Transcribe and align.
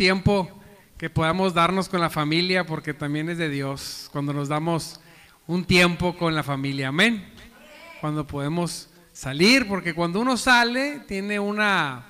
tiempo 0.00 0.48
que 0.96 1.10
podamos 1.10 1.52
darnos 1.52 1.90
con 1.90 2.00
la 2.00 2.08
familia, 2.08 2.64
porque 2.64 2.94
también 2.94 3.28
es 3.28 3.36
de 3.36 3.50
Dios, 3.50 4.08
cuando 4.10 4.32
nos 4.32 4.48
damos 4.48 4.98
un 5.46 5.66
tiempo 5.66 6.16
con 6.16 6.34
la 6.34 6.42
familia. 6.42 6.88
Amén. 6.88 7.30
Cuando 8.00 8.26
podemos 8.26 8.88
salir, 9.12 9.68
porque 9.68 9.92
cuando 9.92 10.18
uno 10.18 10.38
sale 10.38 11.00
tiene 11.00 11.38
una... 11.38 12.06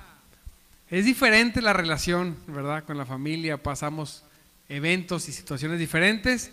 Es 0.89 1.03
diferente 1.03 1.61
la 1.61 1.73
relación, 1.73 2.37
¿verdad? 2.47 2.85
Con 2.85 2.97
la 2.97 3.05
familia, 3.05 3.61
pasamos 3.61 4.23
eventos 4.69 5.27
y 5.27 5.33
situaciones 5.33 5.77
diferentes. 5.77 6.49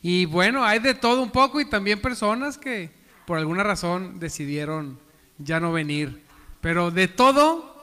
Y 0.00 0.26
bueno, 0.26 0.64
hay 0.64 0.78
de 0.78 0.94
todo 0.94 1.20
un 1.20 1.32
poco 1.32 1.60
y 1.60 1.68
también 1.68 2.00
personas 2.00 2.58
que 2.58 2.90
por 3.26 3.38
alguna 3.38 3.64
razón 3.64 4.20
decidieron 4.20 5.00
ya 5.38 5.58
no 5.58 5.72
venir. 5.72 6.22
Pero 6.60 6.92
de 6.92 7.08
todo 7.08 7.75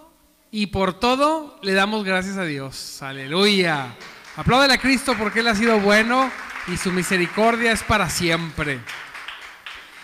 y 0.56 0.68
por 0.68 0.94
todo 0.94 1.58
le 1.64 1.74
damos 1.74 2.04
gracias 2.04 2.38
a 2.38 2.46
Dios. 2.46 3.02
Aleluya. 3.02 3.96
Apláudele 4.36 4.76
a 4.76 4.78
Cristo 4.78 5.16
porque 5.18 5.40
Él 5.40 5.48
ha 5.48 5.56
sido 5.56 5.80
bueno 5.80 6.30
y 6.72 6.78
su 6.78 6.92
misericordia 6.92 7.72
es 7.72 7.82
para 7.82 8.08
siempre. 8.08 8.80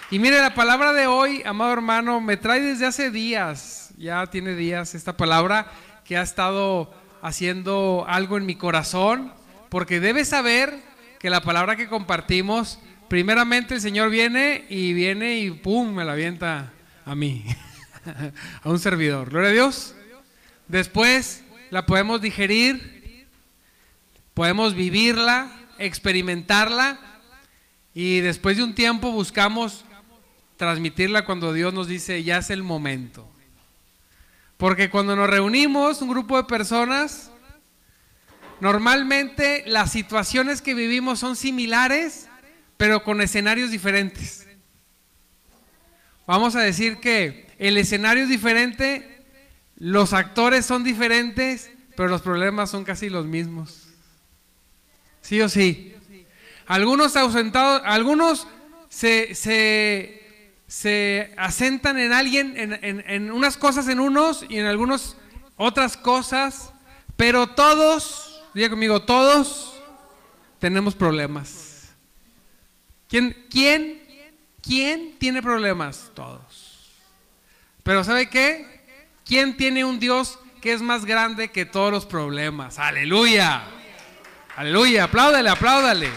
Y 0.09 0.17
mire, 0.17 0.39
la 0.39 0.55
palabra 0.55 0.91
de 0.91 1.05
hoy, 1.05 1.43
amado 1.45 1.71
hermano, 1.71 2.19
me 2.19 2.35
trae 2.35 2.61
desde 2.61 2.87
hace 2.87 3.11
días, 3.11 3.91
ya 3.95 4.25
tiene 4.25 4.55
días 4.55 4.95
esta 4.95 5.15
palabra 5.15 5.71
que 6.03 6.17
ha 6.17 6.23
estado 6.23 6.91
haciendo 7.21 8.05
algo 8.07 8.35
en 8.35 8.47
mi 8.47 8.55
corazón, 8.55 9.31
porque 9.69 9.99
debe 9.99 10.25
saber 10.25 10.79
que 11.19 11.29
la 11.29 11.41
palabra 11.41 11.75
que 11.75 11.87
compartimos, 11.87 12.79
primeramente 13.07 13.75
el 13.75 13.81
Señor 13.81 14.09
viene 14.09 14.65
y 14.67 14.93
viene 14.93 15.37
y 15.37 15.51
¡pum! 15.51 15.93
me 15.93 16.05
la 16.05 16.13
avienta 16.13 16.73
a 17.05 17.13
mí, 17.13 17.45
a 18.63 18.67
un 18.67 18.79
servidor. 18.79 19.29
Gloria 19.29 19.49
a 19.49 19.53
Dios. 19.53 19.93
Después 20.69 21.43
la 21.71 21.87
podemos 21.87 22.21
digerir, 22.21 23.27
podemos 24.35 24.75
vivirla, 24.75 25.51
experimentarla 25.79 26.99
y 27.95 28.19
después 28.19 28.55
de 28.55 28.63
un 28.63 28.75
tiempo 28.75 29.11
buscamos 29.11 29.83
transmitirla 30.57 31.25
cuando 31.25 31.53
Dios 31.53 31.73
nos 31.73 31.87
dice 31.87 32.23
ya 32.23 32.37
es 32.37 32.51
el 32.51 32.61
momento. 32.61 33.27
Porque 34.57 34.91
cuando 34.91 35.15
nos 35.15 35.27
reunimos, 35.27 36.03
un 36.03 36.09
grupo 36.09 36.37
de 36.37 36.43
personas, 36.43 37.31
normalmente 38.59 39.63
las 39.65 39.91
situaciones 39.91 40.61
que 40.61 40.75
vivimos 40.75 41.17
son 41.17 41.35
similares, 41.35 42.29
pero 42.77 43.03
con 43.03 43.21
escenarios 43.21 43.71
diferentes. 43.71 44.47
Vamos 46.27 46.55
a 46.55 46.61
decir 46.61 46.97
que 46.97 47.47
el 47.57 47.75
escenario 47.77 48.21
es 48.21 48.29
diferente, 48.29 49.08
los 49.79 50.13
actores 50.13 50.65
son 50.65 50.83
diferentes, 50.83 51.71
pero 51.95 52.09
los 52.09 52.21
problemas 52.21 52.69
son 52.69 52.83
casi 52.83 53.09
los 53.09 53.25
mismos. 53.25 53.87
¿Sí 55.21 55.41
o 55.41 55.49
sí? 55.49 55.95
Algunos 56.67 57.15
ausentados, 57.15 57.81
algunos 57.85 58.45
se, 58.89 59.33
se, 60.67 61.33
asentan 61.37 61.97
en 61.97 62.13
alguien, 62.13 62.53
en, 62.55 63.03
en 63.07 63.31
unas 63.31 63.57
cosas 63.57 63.87
en 63.87 63.99
unos 63.99 64.45
y 64.47 64.59
en 64.59 64.65
algunos 64.65 65.17
otras 65.55 65.97
cosas, 65.97 66.73
pero 67.15 67.47
todos, 67.47 68.43
diga 68.53 68.69
conmigo, 68.69 69.01
todos 69.01 69.81
tenemos 70.59 70.93
problemas. 70.93 71.89
¿Quién, 73.07 73.47
quién, 73.49 74.01
quién 74.61 75.17
tiene 75.17 75.41
problemas? 75.41 76.11
Todos. 76.13 76.91
Pero 77.83 78.03
¿sabe 78.03 78.29
qué? 78.29 78.68
¿Quién 79.29 79.55
tiene 79.55 79.85
un 79.85 79.99
Dios 79.99 80.39
que 80.59 80.73
es 80.73 80.81
más 80.81 81.05
grande 81.05 81.51
que 81.51 81.63
todos 81.63 81.91
los 81.91 82.07
problemas? 82.07 82.79
Aleluya. 82.79 83.61
Aleluya, 84.55 85.03
apláudale, 85.03 85.51
apláudale. 85.51 86.09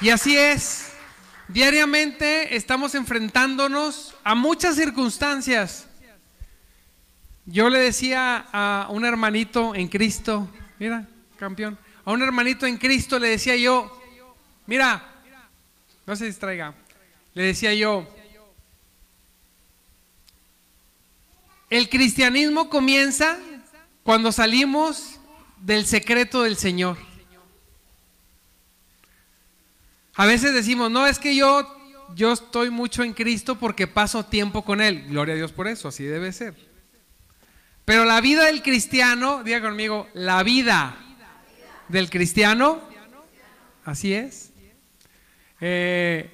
Y 0.00 0.10
así 0.10 0.36
es. 0.36 0.92
Diariamente 1.48 2.54
estamos 2.54 2.94
enfrentándonos 2.94 4.14
a 4.22 4.36
muchas 4.36 4.76
circunstancias. 4.76 5.88
Yo 7.46 7.70
le 7.70 7.80
decía 7.80 8.46
a 8.52 8.86
un 8.90 9.04
hermanito 9.04 9.74
en 9.74 9.88
Cristo, 9.88 10.48
mira, 10.78 11.08
campeón, 11.40 11.76
a 12.04 12.12
un 12.12 12.22
hermanito 12.22 12.66
en 12.66 12.76
Cristo 12.76 13.18
le 13.18 13.30
decía 13.30 13.56
yo, 13.56 14.00
mira, 14.66 15.02
no 16.06 16.14
se 16.14 16.26
distraiga, 16.26 16.72
le 17.34 17.42
decía 17.42 17.74
yo, 17.74 18.06
el 21.70 21.88
cristianismo 21.88 22.68
comienza 22.68 23.38
cuando 24.02 24.32
salimos 24.32 25.20
del 25.58 25.86
secreto 25.86 26.42
del 26.42 26.56
Señor. 26.56 26.98
A 30.14 30.26
veces 30.26 30.52
decimos, 30.52 30.90
no, 30.90 31.06
es 31.06 31.18
que 31.18 31.34
yo, 31.34 31.66
yo 32.14 32.32
estoy 32.32 32.70
mucho 32.70 33.02
en 33.04 33.14
Cristo 33.14 33.58
porque 33.58 33.86
paso 33.86 34.24
tiempo 34.24 34.64
con 34.64 34.80
Él. 34.80 35.06
Gloria 35.08 35.34
a 35.34 35.36
Dios 35.36 35.52
por 35.52 35.68
eso, 35.68 35.88
así 35.88 36.04
debe 36.04 36.32
ser. 36.32 36.54
Pero 37.84 38.04
la 38.04 38.20
vida 38.20 38.46
del 38.46 38.62
cristiano, 38.62 39.42
diga 39.44 39.60
conmigo, 39.60 40.08
la 40.12 40.42
vida 40.42 40.96
del 41.88 42.10
cristiano, 42.10 42.80
así 43.84 44.12
es, 44.12 44.52
eh, 45.60 46.30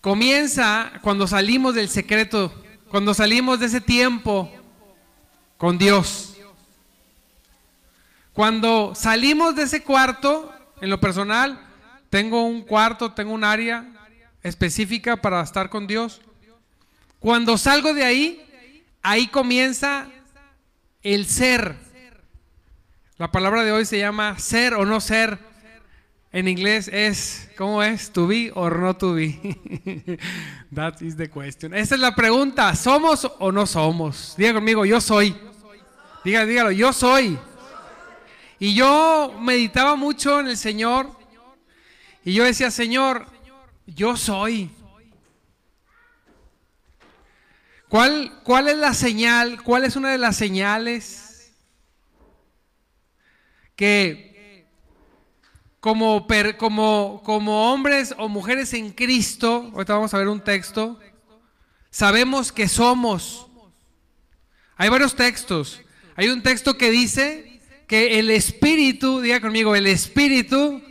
comienza 0.00 0.92
cuando 1.02 1.26
salimos 1.26 1.74
del 1.74 1.88
secreto, 1.88 2.59
cuando 2.90 3.14
salimos 3.14 3.60
de 3.60 3.66
ese 3.66 3.80
tiempo 3.80 4.50
con 5.56 5.78
Dios. 5.78 6.36
Cuando 8.32 8.94
salimos 8.96 9.54
de 9.54 9.62
ese 9.62 9.84
cuarto, 9.84 10.52
en 10.80 10.90
lo 10.90 11.00
personal, 11.00 11.60
tengo 12.08 12.42
un 12.42 12.62
cuarto, 12.62 13.12
tengo 13.12 13.32
un 13.32 13.44
área 13.44 13.86
específica 14.42 15.16
para 15.16 15.40
estar 15.40 15.70
con 15.70 15.86
Dios. 15.86 16.20
Cuando 17.20 17.56
salgo 17.58 17.94
de 17.94 18.04
ahí, 18.04 18.44
ahí 19.02 19.28
comienza 19.28 20.08
el 21.02 21.26
ser. 21.26 21.76
La 23.18 23.30
palabra 23.30 23.62
de 23.62 23.70
hoy 23.70 23.84
se 23.84 23.98
llama 23.98 24.38
ser 24.38 24.74
o 24.74 24.84
no 24.84 25.00
ser. 25.00 25.38
En 26.32 26.46
inglés 26.46 26.88
es, 26.92 27.48
¿cómo 27.56 27.82
es? 27.82 28.12
To 28.12 28.28
be 28.28 28.52
or 28.54 28.78
not 28.78 28.98
to 28.98 29.14
be. 29.14 29.38
That 30.72 31.02
is 31.02 31.16
the 31.16 31.28
question. 31.28 31.74
Esa 31.74 31.96
es 31.96 32.00
la 32.00 32.14
pregunta. 32.14 32.74
¿Somos 32.76 33.30
o 33.38 33.50
no 33.50 33.66
somos? 33.66 34.34
Diga 34.36 34.54
conmigo, 34.54 34.84
yo 34.84 35.00
soy. 35.00 35.36
Dígalo, 36.24 36.46
dígalo, 36.46 36.70
yo 36.70 36.92
soy. 36.92 37.36
Y 38.60 38.74
yo 38.74 39.34
meditaba 39.40 39.96
mucho 39.96 40.38
en 40.38 40.48
el 40.48 40.56
Señor 40.56 41.10
y 42.24 42.34
yo 42.34 42.44
decía, 42.44 42.70
Señor, 42.70 43.26
yo 43.86 44.16
soy. 44.16 44.70
¿Cuál, 47.88 48.40
¿Cuál 48.44 48.68
es 48.68 48.76
la 48.76 48.94
señal? 48.94 49.62
¿Cuál 49.64 49.84
es 49.84 49.96
una 49.96 50.10
de 50.10 50.18
las 50.18 50.36
señales 50.36 51.52
que 53.74 54.29
como, 55.80 56.26
como, 56.58 57.22
como 57.24 57.72
hombres 57.72 58.14
o 58.18 58.28
mujeres 58.28 58.74
en 58.74 58.90
Cristo, 58.90 59.70
ahorita 59.72 59.94
vamos 59.94 60.14
a 60.14 60.18
ver 60.18 60.28
un 60.28 60.40
texto, 60.40 60.98
sabemos 61.90 62.52
que 62.52 62.68
somos? 62.68 63.46
Hay 64.76 64.88
varios 64.88 65.14
textos. 65.14 65.80
Hay 66.16 66.28
un 66.28 66.42
texto 66.42 66.76
que 66.76 66.90
dice 66.90 67.60
que 67.86 68.18
el 68.18 68.30
Espíritu, 68.30 69.20
diga 69.20 69.40
conmigo, 69.40 69.74
el 69.74 69.86
Espíritu 69.86 70.82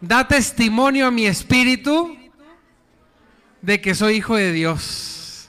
da 0.00 0.28
testimonio 0.28 1.06
a 1.06 1.10
mi 1.10 1.26
espíritu 1.26 2.16
de 3.62 3.80
que 3.80 3.94
soy 3.94 4.16
hijo 4.16 4.36
de 4.36 4.52
Dios. 4.52 5.48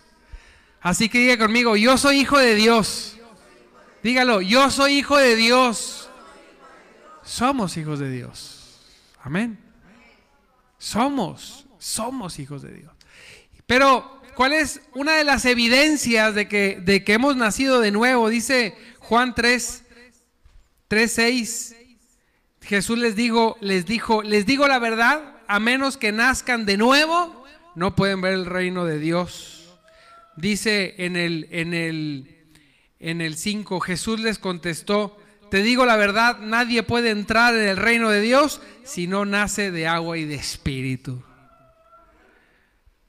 Así 0.81 1.09
que 1.09 1.19
diga 1.19 1.38
conmigo, 1.38 1.75
yo 1.75 1.97
soy 1.97 2.19
hijo 2.21 2.38
de 2.38 2.56
Dios. 2.56 3.18
Dígalo, 4.03 4.41
yo 4.41 4.69
soy 4.69 5.00
hijo 5.00 5.18
de 5.18 5.35
Dios. 5.35 6.09
Somos 7.23 7.75
hijos 7.77 8.00
de 8.00 8.09
Dios. 8.09 8.55
Amén. 9.25 9.57
Somos, 10.77 11.66
somos 11.80 12.38
hijos 12.38 12.62
de 12.62 12.74
Dios. 12.74 12.94
Pero, 13.66 14.22
¿cuál 14.36 14.54
es 14.54 14.81
una 14.94 15.16
de 15.16 15.24
las 15.24 15.45
evidencias 15.45 16.36
de 16.36 16.48
que, 16.48 16.80
de 16.80 17.04
que 17.04 17.13
hemos 17.13 17.36
nacido 17.36 17.80
de 17.80 17.89
nuevo? 17.89 18.30
Dice 18.30 18.77
Juan 19.00 19.33
3, 19.33 19.83
3, 20.88 21.12
6. 21.12 21.75
Jesús 22.62 23.00
les 23.00 23.16
dijo, 23.16 23.57
les 23.62 23.88
dijo, 23.88 24.22
les 24.22 24.45
digo 24.45 24.68
la 24.68 24.77
verdad, 24.77 25.38
a 25.48 25.60
menos 25.60 25.98
que 25.98 26.12
nazcan 26.12 26.68
de 26.68 26.78
nuevo, 26.78 27.48
no 27.74 27.95
pueden 27.95 28.21
ver 28.21 28.36
el 28.36 28.45
reino 28.45 28.86
de 28.86 29.00
Dios. 29.00 29.75
Dice 30.38 30.94
en 31.04 31.16
el 31.16 31.48
en 31.50 31.74
el 31.74 32.45
en 33.00 33.21
el 33.21 33.38
5, 33.38 33.80
Jesús 33.80 34.19
les 34.19 34.38
contestó, 34.38 35.18
te 35.56 35.63
digo 35.63 35.86
la 35.86 35.96
verdad, 35.96 36.40
nadie 36.40 36.84
puede 36.84 37.12
entrar 37.12 37.56
en 37.56 37.69
el 37.69 37.78
reino 37.78 38.10
de 38.10 38.19
Dios 38.19 38.60
si 38.84 39.07
no 39.07 39.24
nace 39.24 39.72
de 39.72 39.88
agua 39.88 40.18
y 40.18 40.25
de 40.25 40.36
espíritu. 40.36 41.24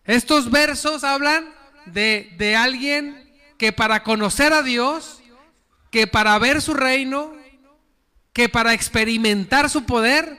Estos 0.04 0.48
versos 0.48 1.02
hablan 1.02 1.52
de, 1.86 2.32
de 2.38 2.54
alguien 2.54 3.34
que 3.58 3.72
para 3.72 4.04
conocer 4.04 4.52
a 4.52 4.62
Dios, 4.62 5.20
que 5.90 6.06
para 6.06 6.38
ver 6.38 6.62
su 6.62 6.74
reino, 6.74 7.34
que 8.32 8.48
para 8.48 8.74
experimentar 8.74 9.68
su 9.68 9.84
poder, 9.84 10.38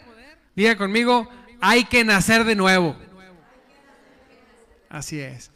diga 0.56 0.77
conmigo, 0.77 1.30
hay 1.59 1.83
que 1.83 2.06
nacer 2.06 2.45
de 2.45 2.56
nuevo. 2.56 2.95
Así 4.88 5.19
es. 5.19 5.51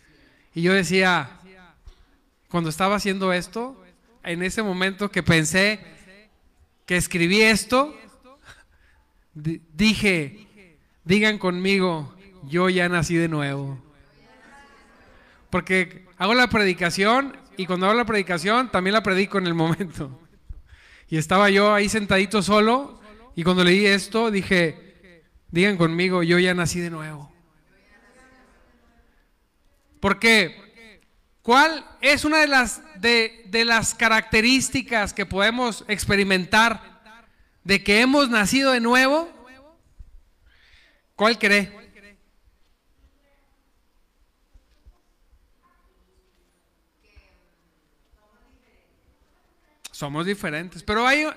Y 0.53 0.63
yo 0.63 0.73
decía, 0.73 1.29
cuando 2.49 2.69
estaba 2.69 2.97
haciendo 2.97 3.31
esto, 3.31 3.81
en 4.25 4.43
ese 4.43 4.61
momento 4.61 5.09
que 5.09 5.23
pensé 5.23 6.00
que 6.91 6.97
escribí 6.97 7.41
esto, 7.41 7.95
dije, 9.33 10.75
digan 11.05 11.37
conmigo, 11.37 12.13
yo 12.43 12.67
ya 12.67 12.89
nací 12.89 13.15
de 13.15 13.29
nuevo. 13.29 13.81
Porque 15.49 16.05
hago 16.17 16.33
la 16.33 16.49
predicación 16.49 17.37
y 17.55 17.65
cuando 17.65 17.85
hago 17.85 17.95
la 17.95 18.03
predicación 18.03 18.69
también 18.71 18.93
la 18.93 19.03
predico 19.03 19.37
en 19.37 19.47
el 19.47 19.53
momento. 19.53 20.19
Y 21.07 21.15
estaba 21.15 21.49
yo 21.49 21.73
ahí 21.73 21.87
sentadito 21.87 22.41
solo 22.41 22.99
y 23.37 23.43
cuando 23.45 23.63
leí 23.63 23.85
esto 23.85 24.29
dije, 24.29 25.23
digan 25.49 25.77
conmigo, 25.77 26.23
yo 26.23 26.39
ya 26.39 26.53
nací 26.53 26.81
de 26.81 26.89
nuevo. 26.89 27.31
Porque 30.01 30.70
¿Cuál 31.41 31.85
es 32.01 32.23
una 32.23 32.39
de 32.39 32.47
las, 32.47 32.81
de, 33.01 33.45
de 33.47 33.65
las 33.65 33.95
características 33.95 35.13
que 35.13 35.25
podemos 35.25 35.83
experimentar 35.87 37.01
de 37.63 37.83
que 37.83 38.01
hemos 38.01 38.29
nacido 38.29 38.71
de 38.71 38.79
nuevo? 38.79 39.29
¿Cuál 41.15 41.39
cree? 41.39 41.79
Somos 49.91 50.25
diferentes, 50.25 50.81
pero 50.83 51.05
hay 51.05 51.27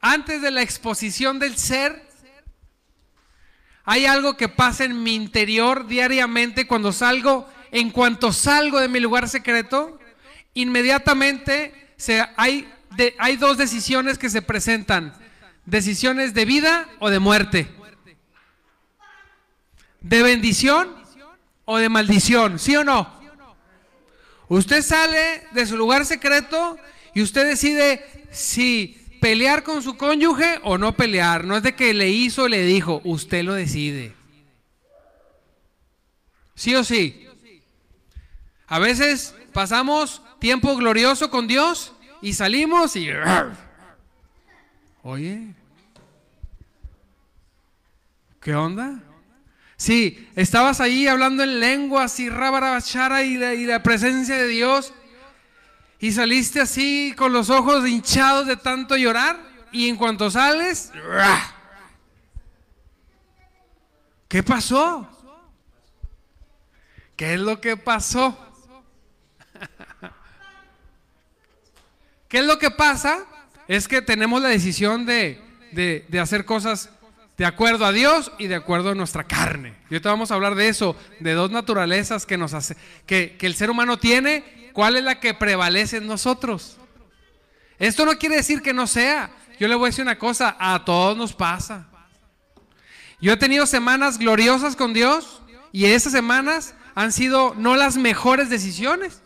antes 0.00 0.40
de 0.40 0.50
la 0.50 0.62
exposición 0.62 1.38
del 1.38 1.56
ser 1.56 2.08
hay 3.84 4.06
algo 4.06 4.36
que 4.36 4.48
pasa 4.48 4.84
en 4.84 5.02
mi 5.02 5.14
interior 5.14 5.86
diariamente 5.86 6.66
cuando 6.66 6.92
salgo 6.92 7.48
en 7.72 7.90
cuanto 7.90 8.32
salgo 8.32 8.80
de 8.80 8.88
mi 8.88 9.00
lugar 9.00 9.28
secreto, 9.28 9.98
inmediatamente 10.54 11.94
hay, 12.36 12.68
hay 13.18 13.36
dos 13.36 13.58
decisiones 13.58 14.18
que 14.18 14.30
se 14.30 14.42
presentan. 14.42 15.14
Decisiones 15.66 16.34
de 16.34 16.44
vida 16.44 16.88
o 16.98 17.10
de 17.10 17.18
muerte. 17.18 17.68
De 20.00 20.22
bendición 20.22 20.94
o 21.64 21.78
de 21.78 21.88
maldición, 21.88 22.58
¿sí 22.58 22.74
o 22.76 22.84
no? 22.84 23.20
Usted 24.48 24.82
sale 24.82 25.46
de 25.52 25.66
su 25.66 25.76
lugar 25.76 26.04
secreto 26.04 26.76
y 27.14 27.22
usted 27.22 27.46
decide 27.46 28.26
si 28.32 29.00
pelear 29.20 29.62
con 29.62 29.82
su 29.82 29.96
cónyuge 29.96 30.58
o 30.64 30.78
no 30.78 30.96
pelear. 30.96 31.44
No 31.44 31.56
es 31.56 31.62
de 31.62 31.76
que 31.76 31.94
le 31.94 32.08
hizo 32.08 32.44
o 32.44 32.48
le 32.48 32.64
dijo, 32.64 33.00
usted 33.04 33.44
lo 33.44 33.54
decide. 33.54 34.14
¿Sí 36.56 36.74
o 36.74 36.82
sí? 36.82 37.26
A 38.70 38.78
veces 38.78 39.34
pasamos 39.52 40.22
tiempo 40.38 40.76
glorioso 40.76 41.28
con 41.28 41.48
Dios 41.48 41.92
y 42.22 42.34
salimos 42.34 42.94
y... 42.94 43.08
Oye, 45.02 45.54
¿qué 48.40 48.54
onda? 48.54 49.00
Sí, 49.76 50.30
estabas 50.36 50.80
ahí 50.80 51.08
hablando 51.08 51.42
en 51.42 51.58
lenguas 51.58 52.20
y 52.20 52.30
rabarabachara 52.30 53.24
y 53.24 53.36
la, 53.36 53.54
y 53.54 53.64
la 53.64 53.82
presencia 53.82 54.36
de 54.36 54.46
Dios 54.46 54.92
y 55.98 56.12
saliste 56.12 56.60
así 56.60 57.12
con 57.16 57.32
los 57.32 57.50
ojos 57.50 57.88
hinchados 57.88 58.46
de 58.46 58.56
tanto 58.56 58.96
llorar 58.96 59.40
y 59.72 59.88
en 59.88 59.96
cuanto 59.96 60.30
sales, 60.30 60.92
¿qué 64.28 64.44
pasó? 64.44 65.08
¿Qué 67.16 67.34
es 67.34 67.40
lo 67.40 67.60
que 67.60 67.76
pasó? 67.76 68.49
¿Qué 72.30 72.38
es 72.38 72.46
lo 72.46 72.60
que 72.60 72.70
pasa? 72.70 73.26
Es 73.66 73.88
que 73.88 74.00
tenemos 74.00 74.40
la 74.40 74.48
decisión 74.48 75.04
de, 75.04 75.42
hacer 76.18 76.44
cosas 76.44 76.90
de 77.36 77.44
acuerdo 77.44 77.84
a 77.84 77.92
Dios 77.92 78.30
y 78.38 78.46
de 78.46 78.54
acuerdo 78.54 78.90
a 78.90 78.94
nuestra 78.94 79.24
carne. 79.24 79.74
Y 79.90 79.94
ahorita 79.94 80.10
vamos 80.10 80.30
a 80.30 80.36
hablar 80.36 80.54
de 80.54 80.68
eso, 80.68 80.96
de 81.18 81.32
dos 81.32 81.50
naturalezas 81.50 82.26
que, 82.26 82.38
nos 82.38 82.54
hace, 82.54 82.76
que 83.04 83.36
el 83.40 83.56
ser 83.56 83.68
humano 83.68 83.98
tiene. 83.98 84.70
¿Cuál 84.72 84.94
es 84.94 85.02
la 85.02 85.18
que 85.18 85.34
prevalece 85.34 85.96
en 85.96 86.06
nosotros? 86.06 86.76
Esto 87.80 88.06
no 88.06 88.16
quiere 88.16 88.36
decir 88.36 88.62
que 88.62 88.72
no 88.72 88.86
sea. 88.86 89.32
Yo 89.58 89.66
le 89.66 89.74
voy 89.74 89.86
a 89.86 89.90
decir 89.90 90.02
una 90.02 90.16
cosa, 90.18 90.56
a 90.60 90.84
todos 90.84 91.16
nos 91.16 91.32
pasa. 91.32 91.88
Yo 93.20 93.32
he 93.32 93.36
tenido 93.36 93.66
semanas 93.66 94.18
gloriosas 94.18 94.76
con 94.76 94.94
Dios 94.94 95.42
y 95.72 95.86
esas 95.86 96.12
semanas 96.12 96.74
han 96.94 97.10
sido 97.10 97.56
no 97.58 97.74
las 97.74 97.96
mejores 97.96 98.50
decisiones. 98.50 99.20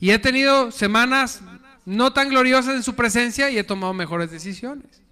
Y 0.00 0.10
he 0.10 0.18
tenido 0.18 0.70
semanas 0.72 1.42
no 1.84 2.12
tan 2.12 2.30
gloriosas 2.30 2.74
en 2.74 2.82
su 2.82 2.94
presencia 2.94 3.50
y 3.50 3.58
he 3.58 3.64
tomado 3.64 3.92
mejores 3.92 4.30
decisiones. 4.30 5.02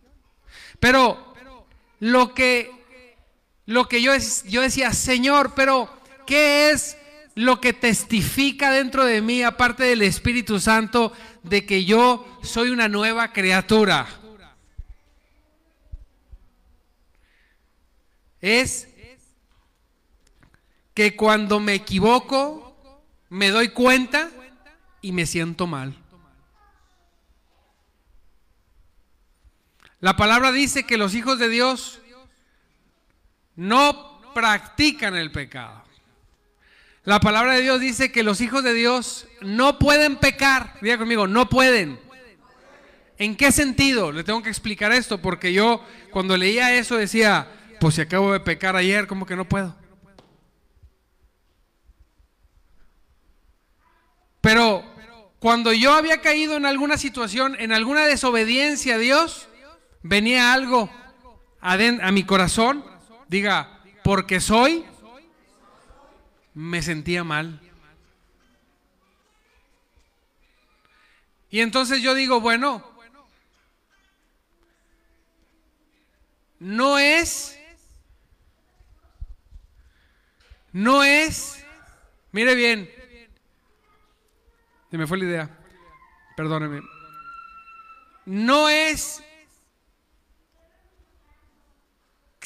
Pero 0.80 1.34
lo 2.00 2.34
que, 2.34 2.70
lo 3.66 3.86
que 3.86 4.00
yo, 4.00 4.12
yo 4.46 4.62
decía, 4.62 4.92
Señor, 4.94 5.52
pero 5.54 5.90
¿qué 6.26 6.70
es 6.70 6.96
lo 7.34 7.60
que 7.60 7.74
testifica 7.74 8.70
dentro 8.70 9.04
de 9.04 9.20
mí, 9.20 9.42
aparte 9.42 9.84
del 9.84 10.02
Espíritu 10.02 10.58
Santo, 10.58 11.12
de 11.42 11.66
que 11.66 11.84
yo 11.84 12.26
soy 12.42 12.70
una 12.70 12.88
nueva 12.88 13.32
criatura? 13.32 14.06
Es 18.40 18.88
que 20.94 21.14
cuando 21.14 21.60
me 21.60 21.74
equivoco, 21.74 22.76
me 23.28 23.50
doy 23.50 23.68
cuenta 23.68 24.30
y 25.00 25.12
me 25.12 25.26
siento 25.26 25.66
mal. 25.66 25.94
La 30.00 30.16
palabra 30.16 30.52
dice 30.52 30.84
que 30.84 30.96
los 30.96 31.14
hijos 31.14 31.38
de 31.38 31.48
Dios 31.48 32.00
no 33.56 34.20
practican 34.34 35.16
el 35.16 35.32
pecado. 35.32 35.82
La 37.04 37.20
palabra 37.20 37.54
de 37.54 37.62
Dios 37.62 37.80
dice 37.80 38.12
que 38.12 38.22
los 38.22 38.40
hijos 38.40 38.62
de 38.62 38.74
Dios 38.74 39.26
no 39.40 39.78
pueden 39.78 40.16
pecar. 40.16 40.74
Diga 40.80 40.98
conmigo, 40.98 41.26
no 41.26 41.48
pueden. 41.48 41.98
¿En 43.16 43.34
qué 43.36 43.50
sentido? 43.50 44.12
Le 44.12 44.22
tengo 44.22 44.42
que 44.42 44.50
explicar 44.50 44.92
esto 44.92 45.20
porque 45.20 45.52
yo 45.52 45.84
cuando 46.12 46.36
leía 46.36 46.74
eso 46.74 46.96
decía, 46.96 47.48
pues 47.80 47.96
si 47.96 48.00
acabo 48.00 48.32
de 48.32 48.40
pecar 48.40 48.76
ayer, 48.76 49.08
¿cómo 49.08 49.26
que 49.26 49.34
no 49.34 49.48
puedo? 49.48 49.74
Pero 54.40 54.84
cuando 55.38 55.72
yo 55.72 55.92
había 55.92 56.20
caído 56.20 56.56
en 56.56 56.66
alguna 56.66 56.98
situación, 56.98 57.56
en 57.58 57.72
alguna 57.72 58.06
desobediencia 58.06 58.96
a 58.96 58.98
Dios, 58.98 59.48
venía 60.02 60.52
algo 60.52 60.90
a, 61.60 61.74
a 61.74 62.12
mi 62.12 62.24
corazón, 62.24 62.84
diga, 63.28 63.80
porque 64.02 64.40
soy, 64.40 64.84
me 66.54 66.82
sentía 66.82 67.22
mal. 67.22 67.60
Y 71.50 71.60
entonces 71.60 72.02
yo 72.02 72.14
digo, 72.14 72.40
bueno, 72.40 72.84
no 76.58 76.98
es, 76.98 77.58
no 80.72 81.04
es, 81.04 81.64
mire 82.32 82.54
bien, 82.54 82.97
se 84.90 84.98
me 84.98 85.06
fue 85.06 85.18
la 85.18 85.24
idea. 85.24 85.58
Perdóneme. 86.36 86.82
No 88.24 88.68
es 88.68 89.22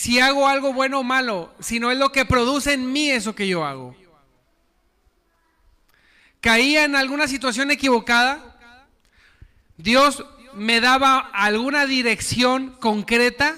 si 0.03 0.19
hago 0.19 0.49
algo 0.49 0.73
bueno 0.73 1.01
o 1.01 1.03
malo, 1.05 1.55
sino 1.61 1.91
es 1.91 1.99
lo 1.99 2.11
que 2.11 2.25
produce 2.25 2.73
en 2.73 2.93
mí 2.93 3.11
eso 3.11 3.35
que 3.35 3.47
yo 3.47 3.65
hago. 3.65 3.95
Caía 6.41 6.85
en 6.85 6.97
alguna 6.97 7.29
situación 7.29 7.71
equivocada, 7.71 8.59
Dios 9.77 10.25
me 10.55 10.81
daba 10.81 11.19
alguna 11.19 11.87
dirección 11.87 12.71
concreta, 12.81 13.57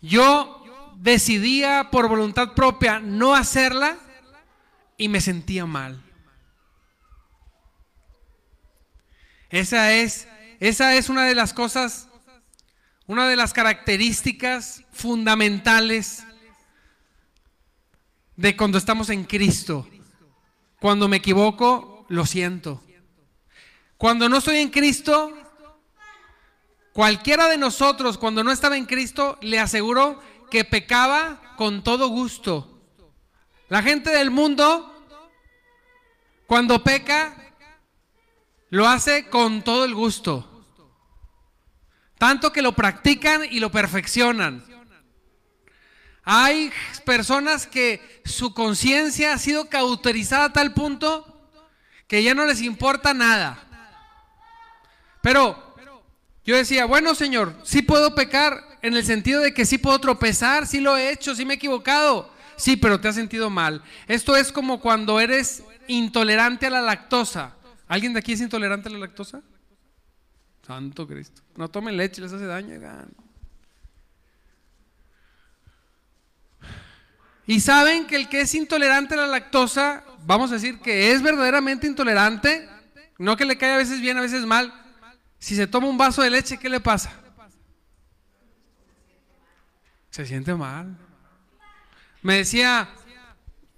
yo 0.00 0.64
decidía 0.96 1.88
por 1.90 2.08
voluntad 2.08 2.54
propia 2.54 2.98
no 2.98 3.34
hacerla 3.34 3.98
y 4.96 5.08
me 5.08 5.20
sentía 5.20 5.66
mal. 5.66 6.03
Esa 9.54 9.92
es, 9.92 10.26
esa 10.58 10.96
es 10.96 11.08
una 11.08 11.26
de 11.26 11.36
las 11.36 11.54
cosas, 11.54 12.08
una 13.06 13.28
de 13.28 13.36
las 13.36 13.52
características 13.52 14.82
fundamentales 14.92 16.24
de 18.34 18.56
cuando 18.56 18.78
estamos 18.78 19.10
en 19.10 19.22
Cristo. 19.22 19.86
Cuando 20.80 21.06
me 21.06 21.18
equivoco, 21.18 22.04
lo 22.08 22.26
siento. 22.26 22.82
Cuando 23.96 24.28
no 24.28 24.38
estoy 24.38 24.56
en 24.56 24.70
Cristo, 24.70 25.32
cualquiera 26.92 27.46
de 27.46 27.56
nosotros, 27.56 28.18
cuando 28.18 28.42
no 28.42 28.50
estaba 28.50 28.76
en 28.76 28.86
Cristo, 28.86 29.38
le 29.40 29.60
aseguro 29.60 30.20
que 30.50 30.64
pecaba 30.64 31.54
con 31.56 31.84
todo 31.84 32.08
gusto. 32.08 32.82
La 33.68 33.84
gente 33.84 34.10
del 34.10 34.32
mundo, 34.32 34.92
cuando 36.48 36.82
peca, 36.82 37.43
lo 38.74 38.88
hace 38.88 39.28
con 39.28 39.62
todo 39.62 39.84
el 39.84 39.94
gusto. 39.94 40.50
Tanto 42.18 42.52
que 42.52 42.60
lo 42.60 42.72
practican 42.72 43.42
y 43.48 43.60
lo 43.60 43.70
perfeccionan. 43.70 44.64
Hay 46.24 46.72
personas 47.04 47.68
que 47.68 48.22
su 48.24 48.52
conciencia 48.52 49.32
ha 49.32 49.38
sido 49.38 49.68
cauterizada 49.68 50.46
a 50.46 50.52
tal 50.52 50.74
punto 50.74 51.52
que 52.08 52.24
ya 52.24 52.34
no 52.34 52.46
les 52.46 52.62
importa 52.62 53.14
nada. 53.14 53.62
Pero 55.22 55.76
yo 56.44 56.56
decía, 56.56 56.84
bueno 56.84 57.14
Señor, 57.14 57.56
sí 57.62 57.80
puedo 57.80 58.16
pecar 58.16 58.60
en 58.82 58.96
el 58.96 59.06
sentido 59.06 59.40
de 59.40 59.54
que 59.54 59.66
sí 59.66 59.78
puedo 59.78 60.00
tropezar, 60.00 60.66
sí 60.66 60.80
lo 60.80 60.96
he 60.96 61.12
hecho, 61.12 61.36
sí 61.36 61.44
me 61.44 61.54
he 61.54 61.58
equivocado. 61.58 62.28
Sí, 62.56 62.76
pero 62.76 63.00
te 63.00 63.06
has 63.06 63.14
sentido 63.14 63.50
mal. 63.50 63.84
Esto 64.08 64.34
es 64.36 64.50
como 64.50 64.80
cuando 64.80 65.20
eres 65.20 65.62
intolerante 65.86 66.66
a 66.66 66.70
la 66.70 66.80
lactosa. 66.80 67.54
¿Alguien 67.86 68.12
de 68.12 68.20
aquí 68.20 68.32
es 68.32 68.40
intolerante 68.40 68.88
a 68.88 68.92
la 68.92 68.98
lactosa? 68.98 69.42
Santo 70.66 71.06
Cristo. 71.06 71.42
No 71.56 71.68
tomen 71.68 71.96
leche, 71.96 72.22
les 72.22 72.32
hace 72.32 72.46
daño. 72.46 72.80
Y 77.46 77.60
saben 77.60 78.06
que 78.06 78.16
el 78.16 78.28
que 78.28 78.40
es 78.40 78.54
intolerante 78.54 79.14
a 79.14 79.18
la 79.18 79.26
lactosa, 79.26 80.02
vamos 80.24 80.50
a 80.50 80.54
decir 80.54 80.80
que 80.80 81.12
es 81.12 81.22
verdaderamente 81.22 81.86
intolerante, 81.86 82.68
no 83.18 83.36
que 83.36 83.44
le 83.44 83.58
cae 83.58 83.74
a 83.74 83.76
veces 83.76 84.00
bien, 84.00 84.16
a 84.16 84.22
veces 84.22 84.46
mal. 84.46 84.72
Si 85.38 85.54
se 85.54 85.66
toma 85.66 85.88
un 85.88 85.98
vaso 85.98 86.22
de 86.22 86.30
leche, 86.30 86.58
¿qué 86.58 86.70
le 86.70 86.80
pasa? 86.80 87.12
Se 90.10 90.24
siente 90.24 90.54
mal. 90.54 90.96
Me 92.22 92.36
decía 92.38 92.88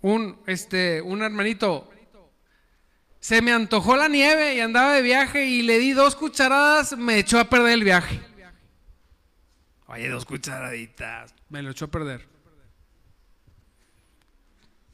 un, 0.00 0.38
este, 0.46 1.02
un 1.02 1.22
hermanito, 1.22 1.90
se 3.26 3.42
me 3.42 3.50
antojó 3.50 3.96
la 3.96 4.06
nieve 4.06 4.54
y 4.54 4.60
andaba 4.60 4.92
de 4.92 5.02
viaje 5.02 5.46
y 5.46 5.62
le 5.62 5.80
di 5.80 5.90
dos 5.90 6.14
cucharadas, 6.14 6.96
me 6.96 7.18
echó 7.18 7.40
a 7.40 7.50
perder 7.50 7.72
el 7.72 7.82
viaje. 7.82 8.20
Oye, 9.88 10.08
dos 10.08 10.24
cucharaditas, 10.24 11.34
me 11.48 11.60
lo 11.60 11.72
echó 11.72 11.86
a 11.86 11.88
perder. 11.88 12.24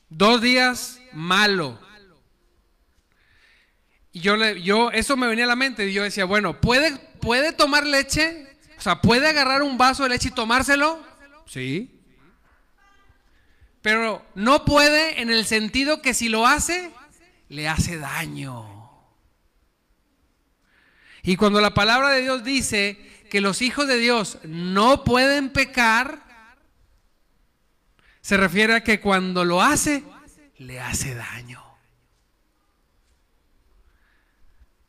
Dos 0.09 0.41
días 0.41 0.99
malo. 1.13 1.79
Y 4.13 4.21
yo, 4.21 4.39
le, 4.39 4.63
yo, 4.63 4.91
eso 4.93 5.15
me 5.19 5.27
venía 5.27 5.45
a 5.45 5.49
la 5.49 5.57
mente 5.57 5.87
y 5.87 5.93
yo 5.93 6.03
decía, 6.03 6.25
bueno, 6.25 6.59
¿puede, 6.59 6.97
¿puede 7.21 7.53
tomar 7.53 7.87
leche? 7.87 8.47
O 8.79 8.81
sea, 8.81 9.03
¿puede 9.03 9.29
agarrar 9.29 9.63
un 9.63 9.77
vaso 9.77 10.05
de 10.05 10.09
leche 10.09 10.29
y 10.29 10.33
tomárselo? 10.33 11.05
Sí. 11.45 12.01
Pero 13.83 14.25
no 14.35 14.65
puede 14.65 15.21
en 15.21 15.31
el 15.31 15.45
sentido 15.45 16.01
que 16.01 16.15
si 16.15 16.31
lo 16.31 16.47
hace, 16.47 16.91
le 17.53 17.69
hace 17.69 17.99
daño. 17.99 18.67
Y 21.23 21.37
cuando 21.37 21.61
la 21.61 21.75
palabra 21.75 22.09
de 22.09 22.23
Dios 22.23 22.43
dice 22.45 22.99
que 23.31 23.43
los 23.43 23.61
hijos 23.61 23.87
de 23.87 23.99
Dios 23.99 24.39
no 24.45 25.05
pueden 25.05 25.51
pecar, 25.51 26.23
se 28.23 28.39
refiere 28.39 28.75
a 28.75 28.83
que 28.83 29.01
cuando 29.01 29.45
lo 29.45 29.61
hace, 29.61 30.03
le 30.57 30.81
hace 30.81 31.15
daño. 31.15 31.63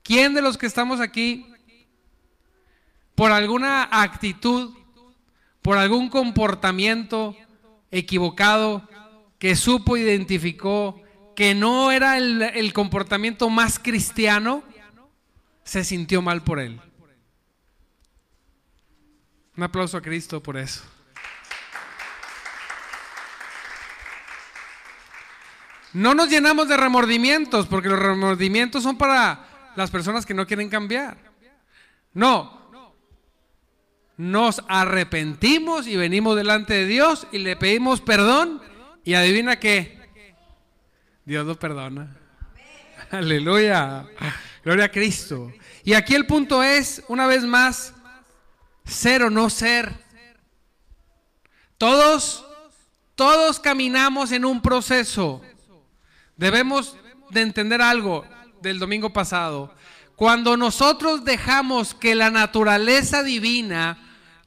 ¿Quién 0.02 0.34
de 0.34 0.42
los 0.42 0.58
que 0.58 0.66
estamos 0.66 1.02
aquí, 1.02 1.46
por 3.14 3.34
alguna 3.34 3.90
actitud, 3.92 4.74
por 5.62 5.78
algún 5.78 6.08
comportamiento 6.08 7.36
equivocado, 7.92 8.88
que 9.38 9.58
supo, 9.58 9.98
identificó, 9.98 11.03
que 11.36 11.56
no 11.56 11.92
era 11.92 12.18
el, 12.18 12.74
comportamiento 12.74 13.50
más 13.50 13.80
cristiano, 13.80 14.64
se 15.64 15.84
sintió 15.84 16.22
mal 16.22 16.44
por 16.44 16.60
él. 16.60 16.80
Un 19.56 19.64
aplauso 19.64 19.98
a 19.98 20.02
Cristo 20.02 20.42
por 20.42 20.58
eso. 20.58 20.84
No 25.94 26.16
nos 26.16 26.30
llenamos 26.30 26.68
de 26.68 26.76
remordimientos, 26.76 27.68
porque 27.68 27.88
los 27.88 28.00
remordimientos 28.00 28.82
son 28.82 28.98
para 28.98 29.72
las 29.76 29.92
personas 29.92 30.26
que 30.26 30.34
no 30.34 30.48
quieren 30.48 30.70
cambiar. 30.70 31.18
No. 32.14 32.64
Nos 34.18 34.64
arrepentimos 34.68 35.88
y 35.88 35.96
venimos 35.96 36.36
delante 36.36 36.74
de 36.74 36.86
Dios 36.86 37.28
y 37.32 37.40
le 37.40 37.56
pedimos 37.56 38.02
perdón 38.02 38.62
y 39.04 39.14
adivina 39.14 39.60
qué. 39.60 40.03
Dios 41.26 41.46
lo 41.46 41.58
perdona. 41.58 42.18
Aleluya. 43.12 44.06
Gloria 44.64 44.86
a 44.86 44.92
Cristo. 44.92 45.54
Y 45.84 45.94
aquí 45.94 46.16
el 46.16 46.26
punto 46.26 46.62
es, 46.62 47.04
una 47.08 47.28
vez 47.28 47.44
más, 47.44 47.94
ser 48.86 49.24
o 49.24 49.30
no 49.30 49.50
ser. 49.50 49.94
Todos, 51.78 52.46
todos 53.16 53.60
caminamos 53.60 54.32
en 54.32 54.44
un 54.44 54.62
proceso. 54.62 55.42
Debemos 56.36 56.98
de 57.30 57.42
entender 57.42 57.82
algo 57.82 58.26
del 58.62 58.80
domingo 58.80 59.14
pasado. 59.14 59.74
Cuando 60.16 60.58
nosotros 60.58 61.24
dejamos 61.24 61.94
que 61.94 62.16
la 62.16 62.30
naturaleza 62.30 63.24
divina, 63.24 63.98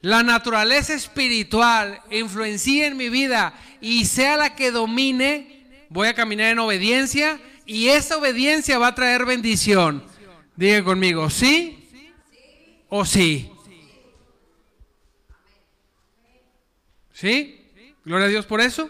la 0.01 0.21
naturaleza 0.21 0.93
espiritual 0.93 2.01
influencie 2.11 2.85
en 2.85 2.97
mi 2.97 3.09
vida 3.09 3.53
y 3.81 4.05
sea 4.05 4.37
la 4.37 4.55
que 4.55 4.71
domine, 4.71 5.56
voy 5.89 6.07
a 6.07 6.13
caminar 6.13 6.51
en 6.51 6.59
obediencia 6.59 7.39
y 7.65 7.87
esa 7.89 8.17
obediencia 8.17 8.79
va 8.79 8.87
a 8.87 8.95
traer 8.95 9.25
bendición. 9.25 10.03
Diga 10.55 10.83
conmigo, 10.83 11.29
¿sí 11.29 11.89
o 12.89 13.05
sí? 13.05 13.51
¿Sí? 17.13 17.71
Gloria 18.05 18.27
a 18.27 18.29
Dios 18.29 18.45
por 18.45 18.61
eso. 18.61 18.89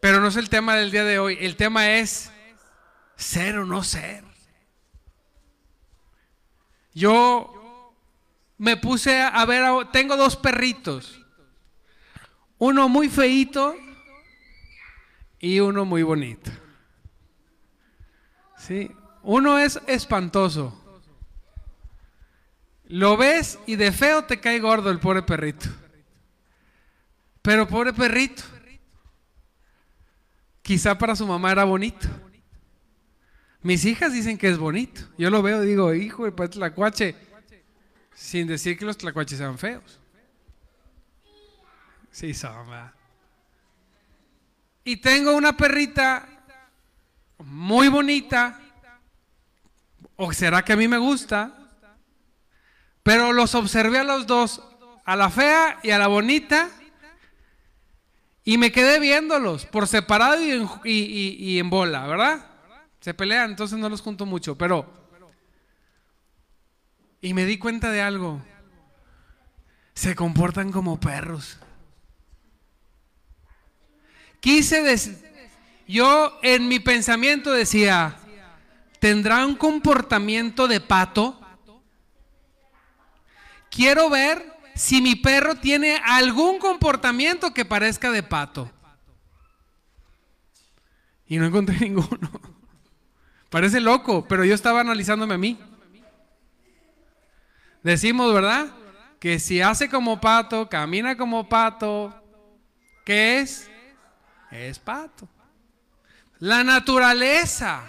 Pero 0.00 0.20
no 0.20 0.28
es 0.28 0.36
el 0.36 0.48
tema 0.48 0.74
del 0.74 0.90
día 0.90 1.04
de 1.04 1.18
hoy. 1.18 1.38
El 1.40 1.56
tema 1.56 1.92
es 1.92 2.30
ser 3.16 3.58
o 3.58 3.64
no 3.64 3.84
ser. 3.84 4.24
Yo 6.92 7.94
me 8.58 8.76
puse 8.76 9.22
a 9.22 9.44
ver, 9.46 9.62
tengo 9.92 10.16
dos 10.16 10.36
perritos. 10.36 11.20
Uno 12.58 12.88
muy 12.88 13.08
feito 13.08 13.76
y 15.42 15.58
uno 15.58 15.84
muy 15.84 16.04
bonito. 16.04 16.50
Sí, 18.56 18.90
uno 19.22 19.58
es 19.58 19.78
espantoso. 19.88 20.78
Lo 22.86 23.16
ves 23.16 23.58
y 23.66 23.74
de 23.74 23.90
feo 23.90 24.24
te 24.24 24.38
cae 24.38 24.60
gordo 24.60 24.90
el 24.90 25.00
pobre 25.00 25.22
perrito. 25.22 25.68
Pero 27.42 27.66
pobre 27.66 27.92
perrito. 27.92 28.44
Quizá 30.62 30.96
para 30.96 31.16
su 31.16 31.26
mamá 31.26 31.50
era 31.50 31.64
bonito. 31.64 32.06
Mis 33.62 33.84
hijas 33.84 34.12
dicen 34.12 34.38
que 34.38 34.48
es 34.48 34.58
bonito. 34.58 35.02
Yo 35.18 35.28
lo 35.28 35.42
veo 35.42 35.64
y 35.64 35.66
digo, 35.66 35.92
hijo 35.92 36.30
de 36.30 36.48
tlacuache, 36.48 37.16
sin 38.14 38.46
decir 38.46 38.78
que 38.78 38.84
los 38.84 38.96
tlacuaches 38.96 39.38
sean 39.38 39.58
feos. 39.58 39.98
Sí, 42.12 42.32
son, 42.32 42.68
Y 44.84 44.96
tengo 44.96 45.34
una 45.36 45.56
perrita 45.56 46.28
muy 47.38 47.88
bonita, 47.88 48.60
o 50.16 50.32
será 50.32 50.64
que 50.64 50.72
a 50.72 50.76
mí 50.76 50.88
me 50.88 50.98
gusta, 50.98 51.70
pero 53.02 53.32
los 53.32 53.54
observé 53.54 53.98
a 53.98 54.04
los 54.04 54.26
dos, 54.26 54.62
a 55.04 55.16
la 55.16 55.30
fea 55.30 55.78
y 55.82 55.90
a 55.90 55.98
la 55.98 56.06
bonita, 56.06 56.70
y 58.44 58.58
me 58.58 58.72
quedé 58.72 58.98
viéndolos 58.98 59.66
por 59.66 59.86
separado 59.86 60.40
y 60.84 61.58
en 61.58 61.70
bola, 61.70 62.06
¿verdad? 62.06 62.46
Se 63.00 63.14
pelean, 63.14 63.50
entonces 63.50 63.78
no 63.78 63.88
los 63.88 64.00
junto 64.00 64.26
mucho, 64.26 64.56
pero... 64.56 65.00
Y 67.20 67.34
me 67.34 67.44
di 67.44 67.56
cuenta 67.58 67.90
de 67.90 68.02
algo. 68.02 68.42
Se 69.94 70.16
comportan 70.16 70.72
como 70.72 70.98
perros. 70.98 71.58
Quise 74.42 74.82
decir, 74.82 75.16
yo 75.86 76.36
en 76.42 76.66
mi 76.66 76.80
pensamiento 76.80 77.52
decía, 77.52 78.16
¿tendrá 78.98 79.46
un 79.46 79.54
comportamiento 79.54 80.66
de 80.66 80.80
pato? 80.80 81.40
Quiero 83.70 84.10
ver 84.10 84.44
si 84.74 85.00
mi 85.00 85.14
perro 85.14 85.54
tiene 85.54 86.02
algún 86.04 86.58
comportamiento 86.58 87.54
que 87.54 87.64
parezca 87.64 88.10
de 88.10 88.24
pato. 88.24 88.68
Y 91.28 91.36
no 91.36 91.46
encontré 91.46 91.78
ninguno. 91.80 92.28
Parece 93.48 93.80
loco, 93.80 94.26
pero 94.26 94.44
yo 94.44 94.56
estaba 94.56 94.80
analizándome 94.80 95.34
a 95.34 95.38
mí. 95.38 95.56
Decimos, 97.84 98.34
¿verdad? 98.34 98.74
Que 99.20 99.38
si 99.38 99.60
hace 99.60 99.88
como 99.88 100.20
pato, 100.20 100.68
camina 100.68 101.16
como 101.16 101.48
pato, 101.48 102.12
¿qué 103.04 103.38
es? 103.38 103.68
Es 104.52 104.78
pato. 104.78 105.28
La 106.38 106.62
naturaleza. 106.62 107.82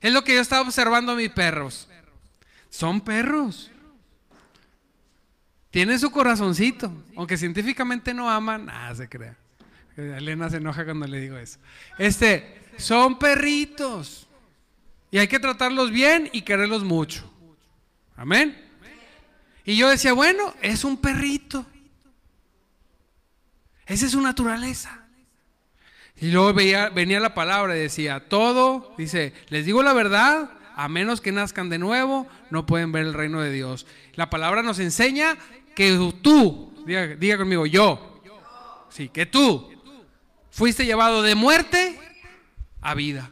Es 0.00 0.12
lo 0.12 0.24
que 0.24 0.34
yo 0.34 0.40
estaba 0.40 0.62
observando 0.62 1.12
a 1.12 1.16
mis 1.16 1.30
perros. 1.30 1.88
Son 2.70 3.00
perros. 3.00 3.70
Tienen 5.70 5.98
su 5.98 6.10
corazoncito. 6.10 6.92
Aunque 7.16 7.36
científicamente 7.36 8.14
no 8.14 8.30
aman, 8.30 8.66
nada 8.66 8.94
se 8.94 9.08
crea. 9.08 9.36
Elena 9.96 10.50
se 10.50 10.56
enoja 10.56 10.84
cuando 10.84 11.06
le 11.06 11.20
digo 11.20 11.36
eso. 11.36 11.58
Este, 11.98 12.60
son 12.76 13.18
perritos. 13.18 14.26
Y 15.10 15.18
hay 15.18 15.28
que 15.28 15.38
tratarlos 15.38 15.90
bien 15.90 16.28
y 16.32 16.42
quererlos 16.42 16.82
mucho. 16.82 17.30
Amén. 18.16 18.60
Y 19.64 19.76
yo 19.76 19.88
decía, 19.88 20.12
bueno, 20.12 20.54
es 20.60 20.84
un 20.84 20.96
perrito. 20.96 21.64
Esa 23.86 24.06
es 24.06 24.12
su 24.12 24.20
naturaleza. 24.20 25.03
Y 26.24 26.30
luego 26.30 26.54
veía, 26.54 26.88
venía 26.88 27.20
la 27.20 27.34
palabra 27.34 27.76
y 27.76 27.80
decía, 27.80 28.18
todo, 28.18 28.94
dice, 28.96 29.34
les 29.50 29.66
digo 29.66 29.82
la 29.82 29.92
verdad, 29.92 30.48
a 30.74 30.88
menos 30.88 31.20
que 31.20 31.32
nazcan 31.32 31.68
de 31.68 31.76
nuevo, 31.76 32.26
no 32.48 32.64
pueden 32.64 32.92
ver 32.92 33.04
el 33.04 33.12
reino 33.12 33.42
de 33.42 33.52
Dios. 33.52 33.86
La 34.14 34.30
palabra 34.30 34.62
nos 34.62 34.78
enseña 34.78 35.36
que 35.76 35.90
tú, 36.22 36.72
diga, 36.86 37.08
diga 37.08 37.36
conmigo, 37.36 37.66
yo, 37.66 38.22
sí, 38.88 39.10
que 39.10 39.26
tú 39.26 39.70
fuiste 40.50 40.86
llevado 40.86 41.20
de 41.20 41.34
muerte 41.34 42.00
a 42.80 42.94
vida 42.94 43.30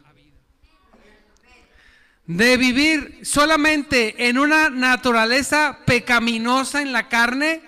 de 2.26 2.58
vivir 2.58 3.20
solamente 3.22 4.28
en 4.28 4.36
una 4.36 4.68
naturaleza 4.68 5.78
pecaminosa 5.86 6.82
en 6.82 6.92
la 6.92 7.08
carne 7.08 7.62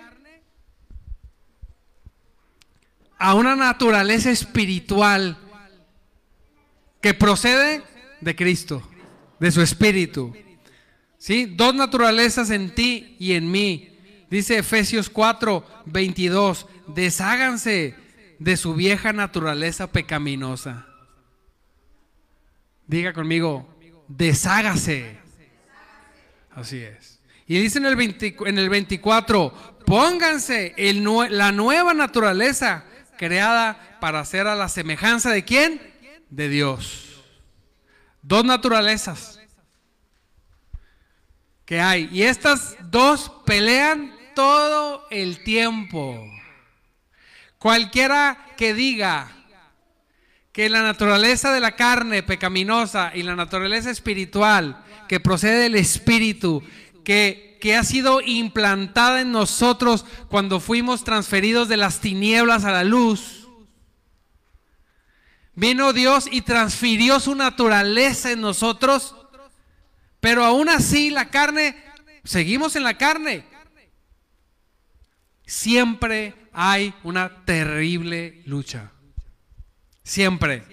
a 3.17 3.33
una 3.33 3.55
naturaleza 3.55 4.31
espiritual 4.31 5.37
que 7.01 7.13
procede 7.13 7.83
de 8.21 8.35
Cristo, 8.35 8.81
de 9.39 9.51
su 9.51 9.61
espíritu. 9.61 10.35
¿Sí? 11.17 11.45
Dos 11.45 11.73
naturalezas 11.73 12.49
en 12.49 12.73
ti 12.73 13.15
y 13.19 13.33
en 13.33 13.49
mí. 13.49 13.97
Dice 14.29 14.57
Efesios 14.57 15.09
4, 15.09 15.65
22, 15.85 16.67
desháganse 16.87 17.95
de 18.39 18.57
su 18.57 18.73
vieja 18.73 19.13
naturaleza 19.13 19.91
pecaminosa. 19.91 20.87
Diga 22.87 23.13
conmigo, 23.13 23.67
deshágase. 24.07 25.17
Así 26.51 26.77
es. 26.77 27.19
Y 27.47 27.59
dice 27.59 27.77
en 27.77 27.85
el, 27.85 28.15
en 28.47 28.57
el 28.57 28.69
24, 28.69 29.75
pónganse 29.85 30.73
la 31.29 31.51
nueva 31.51 31.93
naturaleza 31.93 32.85
creada 33.17 33.97
para 33.99 34.23
ser 34.25 34.47
a 34.47 34.55
la 34.55 34.69
semejanza 34.69 35.31
de 35.31 35.43
quién? 35.43 35.81
De 36.29 36.49
Dios. 36.49 37.23
Dos 38.21 38.43
naturalezas 38.43 39.39
que 41.65 41.81
hay. 41.81 42.09
Y 42.11 42.23
estas 42.23 42.75
dos 42.91 43.31
pelean 43.45 44.15
todo 44.35 45.07
el 45.09 45.43
tiempo. 45.43 46.23
Cualquiera 47.57 48.53
que 48.57 48.73
diga 48.73 49.31
que 50.51 50.69
la 50.69 50.83
naturaleza 50.83 51.51
de 51.51 51.59
la 51.59 51.75
carne 51.75 52.23
pecaminosa 52.23 53.11
y 53.13 53.23
la 53.23 53.35
naturaleza 53.35 53.91
espiritual 53.91 54.83
que 55.09 55.19
procede 55.19 55.63
del 55.63 55.75
Espíritu, 55.75 56.63
que, 57.03 57.54
que 57.65 57.75
ha 57.75 57.83
sido 57.83 58.21
implantada 58.21 59.21
en 59.21 59.31
nosotros 59.31 60.05
cuando 60.29 60.59
fuimos 60.59 61.03
transferidos 61.03 61.67
de 61.67 61.77
las 61.77 61.99
tinieblas 61.99 62.63
a 62.63 62.71
la 62.71 62.83
luz, 62.83 63.47
vino 65.55 65.91
Dios 65.91 66.27
y 66.31 66.41
transfirió 66.41 67.19
su 67.19 67.33
naturaleza 67.33 68.31
en 68.31 68.41
nosotros, 68.41 69.15
pero 70.19 70.45
aún 70.45 70.69
así 70.69 71.09
la 71.09 71.31
carne, 71.31 71.75
seguimos 72.23 72.75
en 72.75 72.83
la 72.83 72.99
carne. 72.99 73.47
Siempre 75.47 76.35
hay 76.53 76.93
una 77.01 77.45
terrible 77.45 78.43
lucha. 78.45 78.91
Siempre. 80.03 80.67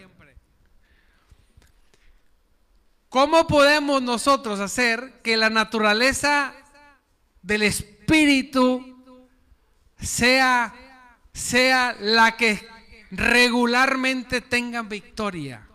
¿Cómo 3.09 3.47
podemos 3.47 4.03
nosotros 4.03 4.61
hacer 4.61 5.23
que 5.23 5.39
la 5.39 5.49
naturaleza 5.49 6.55
del 7.43 7.63
Espíritu 7.63 9.05
sea, 9.99 10.75
sea 11.33 11.97
la 12.01 12.37
que 12.37 12.67
regularmente 13.11 14.41
tenga 14.41 14.83
victoria 14.83 15.67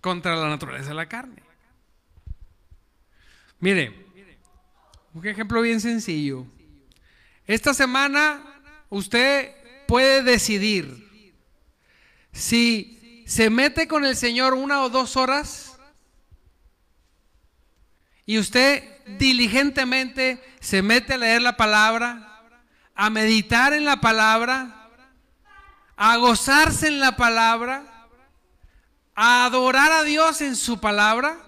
contra 0.00 0.36
la 0.36 0.48
naturaleza 0.48 0.88
de 0.88 0.94
la 0.94 1.08
carne? 1.08 1.42
Mire, 3.60 4.06
un 5.14 5.26
ejemplo 5.26 5.62
bien 5.62 5.80
sencillo. 5.80 6.46
Esta 7.46 7.72
semana 7.72 8.62
usted 8.90 9.54
puede 9.86 10.22
decidir 10.22 11.06
si 12.32 13.24
se 13.26 13.48
mete 13.48 13.88
con 13.88 14.04
el 14.04 14.14
Señor 14.14 14.54
una 14.54 14.82
o 14.82 14.90
dos 14.90 15.16
horas 15.16 15.78
y 18.26 18.38
usted 18.38 18.95
diligentemente 19.06 20.42
se 20.60 20.82
mete 20.82 21.14
a 21.14 21.18
leer 21.18 21.42
la 21.42 21.56
palabra, 21.56 22.42
a 22.94 23.10
meditar 23.10 23.72
en 23.72 23.84
la 23.84 24.00
palabra, 24.00 24.90
a 25.96 26.16
gozarse 26.16 26.88
en 26.88 27.00
la 27.00 27.16
palabra, 27.16 28.08
a 29.14 29.46
adorar 29.46 29.92
a 29.92 30.02
Dios 30.02 30.40
en 30.40 30.56
su 30.56 30.80
palabra, 30.80 31.38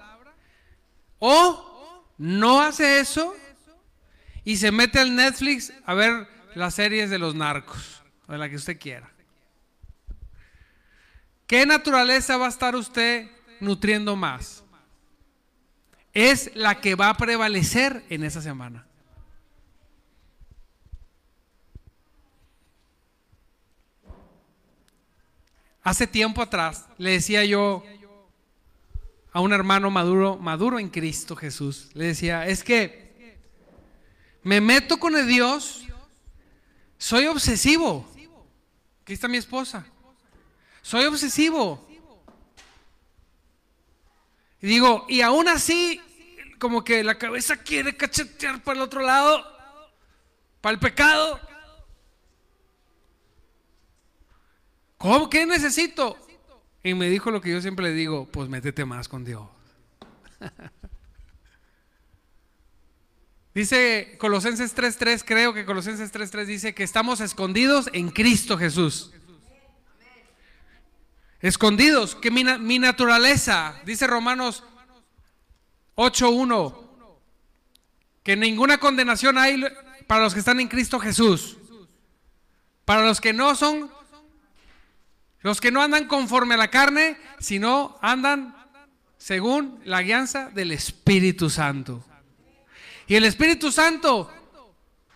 o 1.18 2.04
no 2.16 2.60
hace 2.60 3.00
eso 3.00 3.34
y 4.44 4.56
se 4.56 4.72
mete 4.72 4.98
al 4.98 5.14
Netflix 5.14 5.72
a 5.84 5.94
ver 5.94 6.26
las 6.54 6.74
series 6.74 7.10
de 7.10 7.18
los 7.18 7.34
narcos, 7.34 8.02
o 8.26 8.32
de 8.32 8.38
la 8.38 8.48
que 8.48 8.56
usted 8.56 8.78
quiera. 8.78 9.10
¿Qué 11.46 11.66
naturaleza 11.66 12.36
va 12.36 12.46
a 12.46 12.50
estar 12.50 12.76
usted 12.76 13.28
nutriendo 13.60 14.16
más? 14.16 14.57
Es 16.12 16.50
la 16.54 16.80
que 16.80 16.94
va 16.94 17.10
a 17.10 17.16
prevalecer 17.16 18.04
en 18.08 18.24
esa 18.24 18.42
semana. 18.42 18.86
Hace 25.82 26.06
tiempo 26.06 26.42
atrás 26.42 26.84
le 26.98 27.12
decía 27.12 27.44
yo 27.44 27.82
a 29.32 29.40
un 29.40 29.52
hermano 29.54 29.90
maduro, 29.90 30.36
maduro 30.36 30.78
en 30.78 30.90
Cristo 30.90 31.34
Jesús, 31.34 31.88
le 31.94 32.06
decía, 32.06 32.46
es 32.46 32.62
que 32.62 33.38
me 34.42 34.60
meto 34.60 34.98
con 34.98 35.16
el 35.16 35.26
Dios, 35.26 35.86
soy 36.98 37.26
obsesivo. 37.26 38.06
Aquí 39.02 39.14
está 39.14 39.28
mi 39.28 39.38
esposa. 39.38 39.86
Soy 40.82 41.06
obsesivo. 41.06 41.87
Y 44.60 44.66
digo, 44.66 45.06
y 45.08 45.20
aún 45.20 45.48
así, 45.48 46.00
como 46.58 46.82
que 46.82 47.04
la 47.04 47.16
cabeza 47.16 47.56
quiere 47.56 47.96
cachetear 47.96 48.62
para 48.62 48.76
el 48.78 48.82
otro 48.82 49.02
lado, 49.02 49.44
para 50.60 50.74
el 50.74 50.80
pecado. 50.80 51.40
¿Cómo? 54.96 55.30
¿Qué 55.30 55.46
necesito? 55.46 56.16
Y 56.82 56.94
me 56.94 57.08
dijo 57.08 57.30
lo 57.30 57.40
que 57.40 57.50
yo 57.50 57.60
siempre 57.60 57.86
le 57.86 57.92
digo, 57.92 58.26
pues 58.26 58.48
métete 58.48 58.84
más 58.84 59.08
con 59.08 59.24
Dios. 59.24 59.48
dice 63.54 64.16
Colosenses 64.18 64.76
3.3, 64.76 65.22
creo 65.24 65.54
que 65.54 65.64
Colosenses 65.64 66.12
3.3 66.12 66.46
dice 66.46 66.74
que 66.74 66.82
estamos 66.82 67.20
escondidos 67.20 67.88
en 67.92 68.10
Cristo 68.10 68.58
Jesús. 68.58 69.12
Escondidos, 71.40 72.16
que 72.16 72.30
mi, 72.30 72.78
naturaleza, 72.78 73.80
dice 73.84 74.06
Romanos 74.06 74.64
8.1, 75.94 76.74
que 78.24 78.36
ninguna 78.36 78.78
condenación 78.78 79.38
hay 79.38 79.62
para 80.06 80.24
los 80.24 80.34
que 80.34 80.40
están 80.40 80.58
en 80.58 80.68
Cristo 80.68 80.98
Jesús. 80.98 81.56
Para 82.84 83.04
los 83.04 83.20
que 83.20 83.32
no 83.32 83.54
son, 83.54 83.90
los 85.40 85.60
que 85.60 85.70
no 85.70 85.82
andan 85.82 86.08
conforme 86.08 86.54
a 86.54 86.58
la 86.58 86.68
carne, 86.68 87.16
sino 87.38 87.98
andan 88.02 88.56
según 89.16 89.80
la 89.84 90.02
guianza 90.02 90.50
del 90.50 90.72
Espíritu 90.72 91.50
Santo. 91.50 92.04
Y 93.06 93.14
el 93.14 93.24
Espíritu 93.24 93.70
Santo 93.70 94.30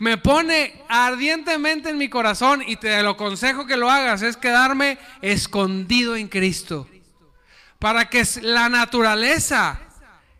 me 0.02 0.18
pone 0.18 0.82
ardientemente 0.88 1.90
en 1.90 1.96
mi 1.96 2.08
corazón 2.08 2.60
y 2.66 2.74
te 2.74 3.00
lo 3.04 3.10
aconsejo 3.10 3.66
que 3.66 3.76
lo 3.76 3.88
hagas, 3.88 4.22
es 4.22 4.36
quedarme 4.36 4.98
escondido 5.20 6.16
en 6.16 6.26
Cristo. 6.26 6.88
para 7.78 8.08
que 8.08 8.24
la 8.42 8.68
naturaleza 8.68 9.80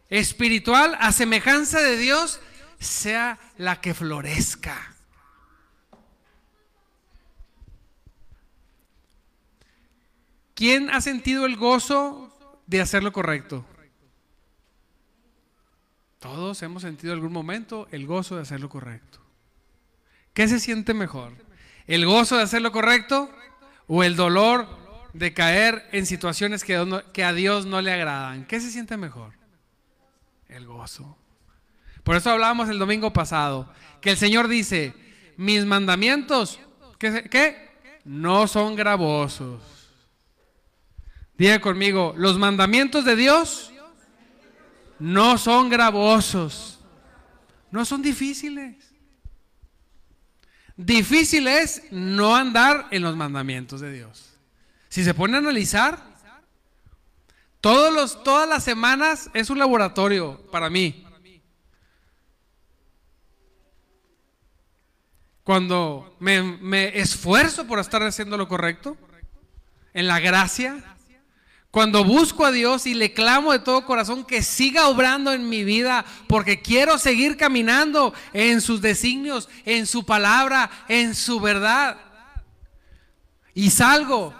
espiritual 0.09 0.97
a 1.01 1.13
semejanza 1.13 1.81
de 1.81 1.97
Dios 1.97 2.41
sea 2.81 3.39
la 3.57 3.81
que 3.81 3.95
florezca. 3.95 4.97
¿Quién 10.55 10.91
ha 10.91 11.01
sentido 11.01 11.47
el 11.47 11.57
gozo 11.57 12.37
de 12.67 12.81
hacer 12.81 13.05
lo 13.05 13.13
correcto? 13.13 13.65
Todos 16.19 16.63
hemos 16.63 16.83
sentido 16.83 17.13
en 17.13 17.19
algún 17.19 17.33
momento 17.33 17.87
el 17.93 18.07
gozo 18.07 18.37
de 18.37 18.43
hacer 18.43 18.61
lo 18.61 18.69
correcto. 18.69 19.22
¿Qué 20.35 20.49
se 20.49 20.61
siente 20.61 20.95
mejor? 20.95 21.33
¿El 21.87 22.07
gozo 22.07 22.37
de 22.37 22.43
hacer 22.43 22.63
lo 22.63 22.73
correcto 22.73 23.31
o 23.87 24.03
el 24.03 24.17
dolor 24.17 24.67
de 25.13 25.35
caer 25.35 25.89
en 25.93 26.07
situaciones 26.07 26.65
que, 26.65 27.25
a 27.25 27.33
Dios 27.33 27.67
no 27.67 27.83
le 27.83 27.93
agradan? 27.93 28.47
¿Qué 28.47 28.61
se 28.61 28.71
siente 28.71 28.97
mejor? 28.97 29.33
El 30.49 30.67
gozo. 30.67 31.19
Por 32.03 32.17
eso 32.17 32.31
hablábamos 32.31 32.69
el 32.69 32.79
domingo 32.79 33.13
pasado, 33.13 33.73
que 34.01 34.11
el 34.11 34.17
Señor 34.17 34.49
dice, 34.49 34.95
mis 35.37 35.65
mandamientos, 35.65 36.59
¿qué? 36.99 37.29
qué? 37.31 37.71
No 38.05 38.49
son 38.49 38.75
gravosos. 38.75 39.63
Diga 41.37 41.61
conmigo, 41.61 42.15
los 42.17 42.39
mandamientos 42.39 43.05
de 43.05 43.17
Dios 43.17 43.73
no 44.99 45.39
son 45.39 45.69
gravosos, 45.69 46.81
no 47.71 47.85
son 47.85 48.03
difíciles. 48.03 48.92
Difícil 50.77 51.47
es 51.49 51.83
no 51.91 52.35
andar 52.35 52.89
en 52.91 53.03
los 53.03 53.17
mandamientos 53.17 53.81
de 53.81 53.93
Dios. 53.93 54.31
Si 54.89 55.05
se 55.05 55.15
pone 55.15 55.37
a 55.37 55.41
analizar, 55.41 56.03
todos 57.61 57.93
los, 57.93 58.25
todas 58.25 58.49
las 58.49 58.65
semanas 58.65 59.31
es 59.35 59.51
un 59.51 59.59
laboratorio 59.59 60.43
para 60.51 60.69
mí. 60.69 61.07
Cuando 65.45 66.17
me, 66.21 66.43
me 66.43 66.99
esfuerzo 66.99 67.67
por 67.67 67.79
estar 67.79 68.03
haciendo 68.03 68.37
lo 68.37 68.49
correcto, 68.49 68.97
en 69.95 70.07
la 70.07 70.21
gracia, 70.21 70.97
cuando 71.73 72.05
busco 72.05 72.45
a 72.45 72.53
Dios 72.53 72.87
y 72.87 72.93
le 72.93 73.15
clamo 73.15 73.51
de 73.51 73.59
todo 73.59 73.87
corazón 73.87 74.27
que 74.27 74.43
siga 74.43 74.89
obrando 74.89 75.33
en 75.33 75.49
mi 75.49 75.65
vida 75.65 76.05
porque 76.27 76.61
quiero 76.61 76.99
seguir 76.99 77.39
caminando 77.39 78.13
en 78.35 78.61
sus 78.61 78.83
designios, 78.83 79.49
en 79.65 79.87
su 79.87 80.05
palabra, 80.05 80.71
en 80.87 81.15
su 81.15 81.41
verdad. 81.41 81.99
Y 83.55 83.71
salgo 83.71 84.35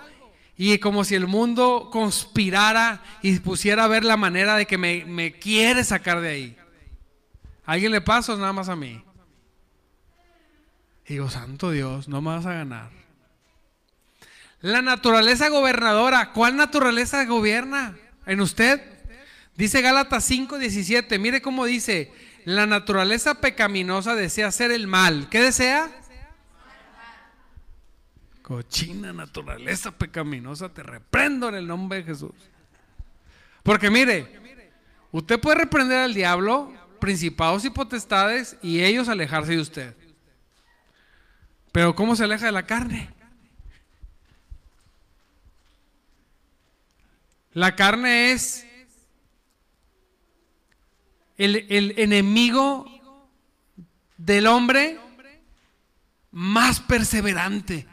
y 0.59 0.77
como 0.77 1.05
si 1.05 1.15
el 1.15 1.27
mundo 1.27 1.89
conspirara 1.91 3.03
y 3.23 3.39
pusiera 3.39 3.85
a 3.85 3.89
ver 3.89 4.05
la 4.05 4.19
manera 4.19 4.55
de 4.57 4.67
que 4.67 4.77
me, 4.77 5.33
quiere 5.33 5.85
sacar 5.85 6.21
de 6.21 6.29
ahí. 6.29 6.57
¿A 7.65 7.73
alguien 7.73 7.93
le 7.93 8.03
pasa 8.03 8.37
nada 8.37 8.53
más 8.53 8.69
a 8.69 8.77
mí? 8.77 9.03
digo, 11.09 11.31
santo 11.31 11.71
Dios, 11.71 12.09
no 12.09 12.21
me 12.21 12.29
vas 12.29 12.45
a 12.45 12.53
ganar. 12.53 13.02
La 14.63 14.81
naturaleza 14.81 15.49
gobernadora. 15.49 16.31
¿Cuál 16.33 16.57
naturaleza 16.57 17.25
gobierna 17.25 17.97
en 18.27 18.41
usted? 18.41 18.81
Dice 19.57 19.83
Gálatas 19.83 20.25
5:17. 20.31 21.19
Mire 21.19 21.43
cómo 21.43 21.67
dice. 21.67 22.13
La 22.45 22.67
naturaleza 22.67 23.41
pecaminosa 23.41 24.17
desea 24.17 24.49
hacer 24.49 24.71
el 24.73 24.87
mal. 24.87 25.29
¿Qué 25.29 25.41
desea? 25.41 25.91
Cochina 28.43 29.13
naturaleza 29.13 29.93
pecaminosa. 29.93 30.69
Te 30.69 30.83
reprendo 30.83 31.49
en 31.49 31.57
el 31.57 31.67
nombre 31.67 31.99
de 31.99 32.05
Jesús. 32.05 32.35
Porque 33.63 33.91
mire, 33.91 34.41
usted 35.13 35.41
puede 35.41 35.59
reprender 35.59 35.99
al 35.99 36.15
diablo, 36.15 36.73
principados 37.01 37.65
y 37.65 37.71
potestades, 37.71 38.57
y 38.63 38.83
ellos 38.83 39.09
alejarse 39.09 39.53
de 39.53 39.61
usted. 39.61 39.97
Pero 41.71 41.95
¿cómo 41.95 42.17
se 42.17 42.25
aleja 42.25 42.47
de 42.47 42.53
la 42.53 42.67
carne? 42.67 43.09
La 47.55 47.77
carne 47.77 48.33
es 48.33 48.67
el, 51.37 51.95
enemigo 51.99 52.87
del 54.17 54.47
hombre 54.47 54.99
más 56.31 56.81
perseverante. 56.81 57.87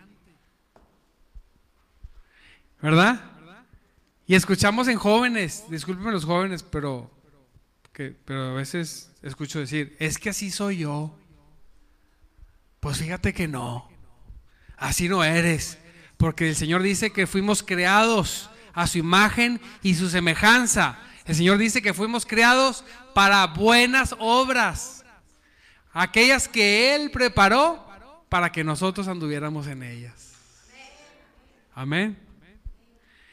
¿Verdad? 2.81 3.21
Y 4.25 4.35
escuchamos 4.35 4.87
en 4.87 4.97
jóvenes, 4.97 5.65
discúlpenme 5.69 6.11
los 6.11 6.23
jóvenes, 6.23 6.63
pero, 6.63 7.11
pero 8.23 8.51
a 8.51 8.53
veces 8.53 9.11
escucho 9.21 9.59
decir, 9.59 9.97
es 9.99 10.17
que 10.17 10.29
así 10.29 10.51
soy 10.51 10.77
yo. 10.77 11.17
Pues 12.79 12.99
fíjate 12.99 13.33
que 13.33 13.49
no, 13.49 13.89
así 14.77 15.09
no 15.09 15.25
eres, 15.25 15.79
porque 16.15 16.47
el 16.47 16.55
Señor 16.55 16.81
dice 16.81 17.11
que 17.11 17.27
fuimos 17.27 17.61
creados 17.61 18.49
a 18.73 18.87
su 18.87 18.97
imagen 18.97 19.59
y 19.81 19.95
su 19.95 20.09
semejanza. 20.09 20.99
El 21.25 21.35
Señor 21.35 21.57
dice 21.57 21.81
que 21.81 21.93
fuimos 21.93 22.25
creados 22.25 22.83
para 23.13 23.45
buenas 23.47 24.15
obras, 24.19 25.05
aquellas 25.93 26.47
que 26.47 26.95
Él 26.95 27.11
preparó 27.11 27.87
para 28.29 28.51
que 28.51 28.63
nosotros 28.63 29.07
anduviéramos 29.07 29.67
en 29.67 29.83
ellas. 29.83 30.33
Amén. 31.75 32.17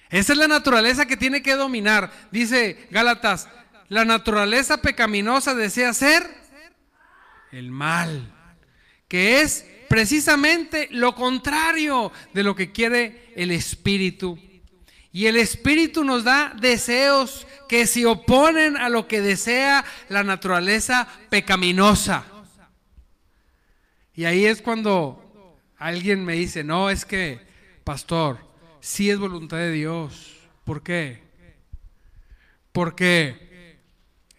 Esa 0.09 0.33
es 0.33 0.38
la 0.38 0.49
naturaleza 0.49 1.07
que 1.07 1.16
tiene 1.16 1.42
que 1.42 1.55
dominar. 1.55 2.11
Dice 2.31 2.87
Gálatas, 2.90 3.49
la 3.88 4.05
naturaleza 4.05 4.81
pecaminosa 4.81 5.55
desea 5.55 5.92
ser 5.92 6.29
el 7.53 7.70
mal, 7.70 8.33
que 9.09 9.40
es 9.40 9.64
precisamente 9.88 10.88
lo 10.90 11.14
contrario 11.14 12.12
de 12.33 12.42
lo 12.42 12.55
que 12.55 12.72
quiere 12.72 13.33
el 13.37 13.51
Espíritu 13.51 14.38
y 15.16 15.29
el 15.29 15.38
Espíritu 15.38 16.05
nos 16.05 16.24
da 16.24 16.52
deseos 16.61 17.46
que 17.70 17.87
se 17.87 18.05
oponen 18.05 18.76
a 18.76 18.90
lo 18.90 19.09
que 19.09 19.22
desea 19.22 19.83
la 20.11 20.22
naturaleza 20.22 21.09
pecaminosa. 21.31 22.26
Y 24.12 24.26
ahí 24.26 24.44
es 24.44 24.61
cuando 24.61 25.57
alguien 25.79 26.22
me 26.22 26.35
dice, 26.35 26.64
no, 26.64 26.90
es 26.90 27.07
que, 27.07 27.40
pastor, 27.83 28.40
sí 28.81 29.09
es 29.09 29.18
voluntad 29.18 29.57
de 29.57 29.72
Dios. 29.72 30.37
¿Por 30.64 30.83
qué? 30.83 31.22
Porque 32.72 33.79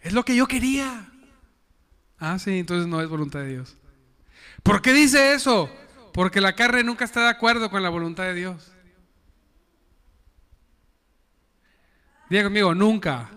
es 0.00 0.12
lo 0.12 0.24
que 0.24 0.36
yo 0.36 0.46
quería. 0.46 1.10
Ah, 2.20 2.38
sí, 2.38 2.56
entonces 2.56 2.86
no 2.86 3.00
es 3.00 3.08
voluntad 3.08 3.40
de 3.40 3.48
Dios. 3.48 3.76
¿Por 4.62 4.80
qué 4.80 4.92
dice 4.92 5.32
eso? 5.32 5.68
Porque 6.12 6.40
la 6.40 6.54
carne 6.54 6.84
nunca 6.84 7.04
está 7.04 7.22
de 7.22 7.30
acuerdo 7.30 7.68
con 7.68 7.82
la 7.82 7.88
voluntad 7.88 8.22
de 8.22 8.34
Dios. 8.34 8.70
Diga 12.28 12.44
conmigo, 12.44 12.74
nunca. 12.74 13.30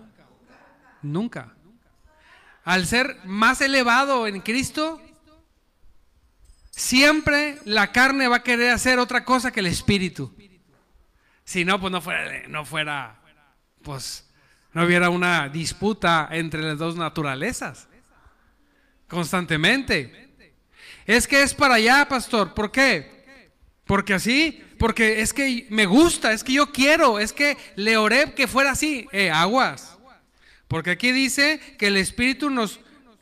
Nunca. 1.01 1.53
Al 2.63 2.85
ser 2.85 3.17
más 3.25 3.61
elevado 3.61 4.27
en 4.27 4.39
Cristo, 4.41 5.01
siempre 6.69 7.57
la 7.65 7.91
carne 7.91 8.27
va 8.27 8.37
a 8.37 8.43
querer 8.43 8.71
hacer 8.71 8.99
otra 8.99 9.23
cosa 9.23 9.51
que 9.51 9.61
el 9.61 9.67
espíritu. 9.67 10.35
Si 11.43 11.65
no, 11.65 11.79
pues 11.79 11.91
no 11.91 12.01
fuera, 12.01 12.47
no 12.47 12.65
fuera, 12.65 13.19
pues 13.81 14.29
no 14.73 14.83
hubiera 14.83 15.09
una 15.09 15.49
disputa 15.49 16.29
entre 16.31 16.61
las 16.61 16.77
dos 16.77 16.95
naturalezas. 16.95 17.87
Constantemente. 19.07 20.29
Es 21.05 21.27
que 21.27 21.41
es 21.41 21.53
para 21.53 21.75
allá, 21.75 22.07
pastor. 22.07 22.53
¿Por 22.53 22.71
qué? 22.71 23.49
Porque 23.85 24.13
así 24.13 24.63
porque 24.81 25.21
es 25.21 25.31
que 25.31 25.67
me 25.69 25.85
gusta, 25.85 26.33
es 26.33 26.43
que 26.43 26.53
yo 26.53 26.71
quiero, 26.71 27.19
es 27.19 27.33
que 27.33 27.55
le 27.75 27.97
oré 27.97 28.33
que 28.33 28.47
fuera 28.47 28.71
así. 28.71 29.07
Eh, 29.11 29.29
aguas. 29.29 29.95
Porque 30.67 30.89
aquí 30.89 31.11
dice 31.11 31.59
que 31.77 31.85
el 31.85 31.97
Espíritu 31.97 32.49
nos 32.49 32.79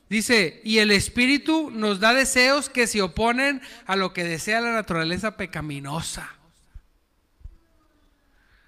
dice, 0.08 0.62
y 0.64 0.78
el 0.78 0.90
Espíritu 0.90 1.70
nos 1.70 2.00
da 2.00 2.14
deseos 2.14 2.70
que 2.70 2.88
se 2.88 3.02
oponen 3.02 3.62
a 3.86 3.98
lo 3.98 4.14
que 4.14 4.24
desea 4.24 4.62
la 4.62 4.72
naturaleza 4.72 5.36
pecaminosa. 5.36 6.34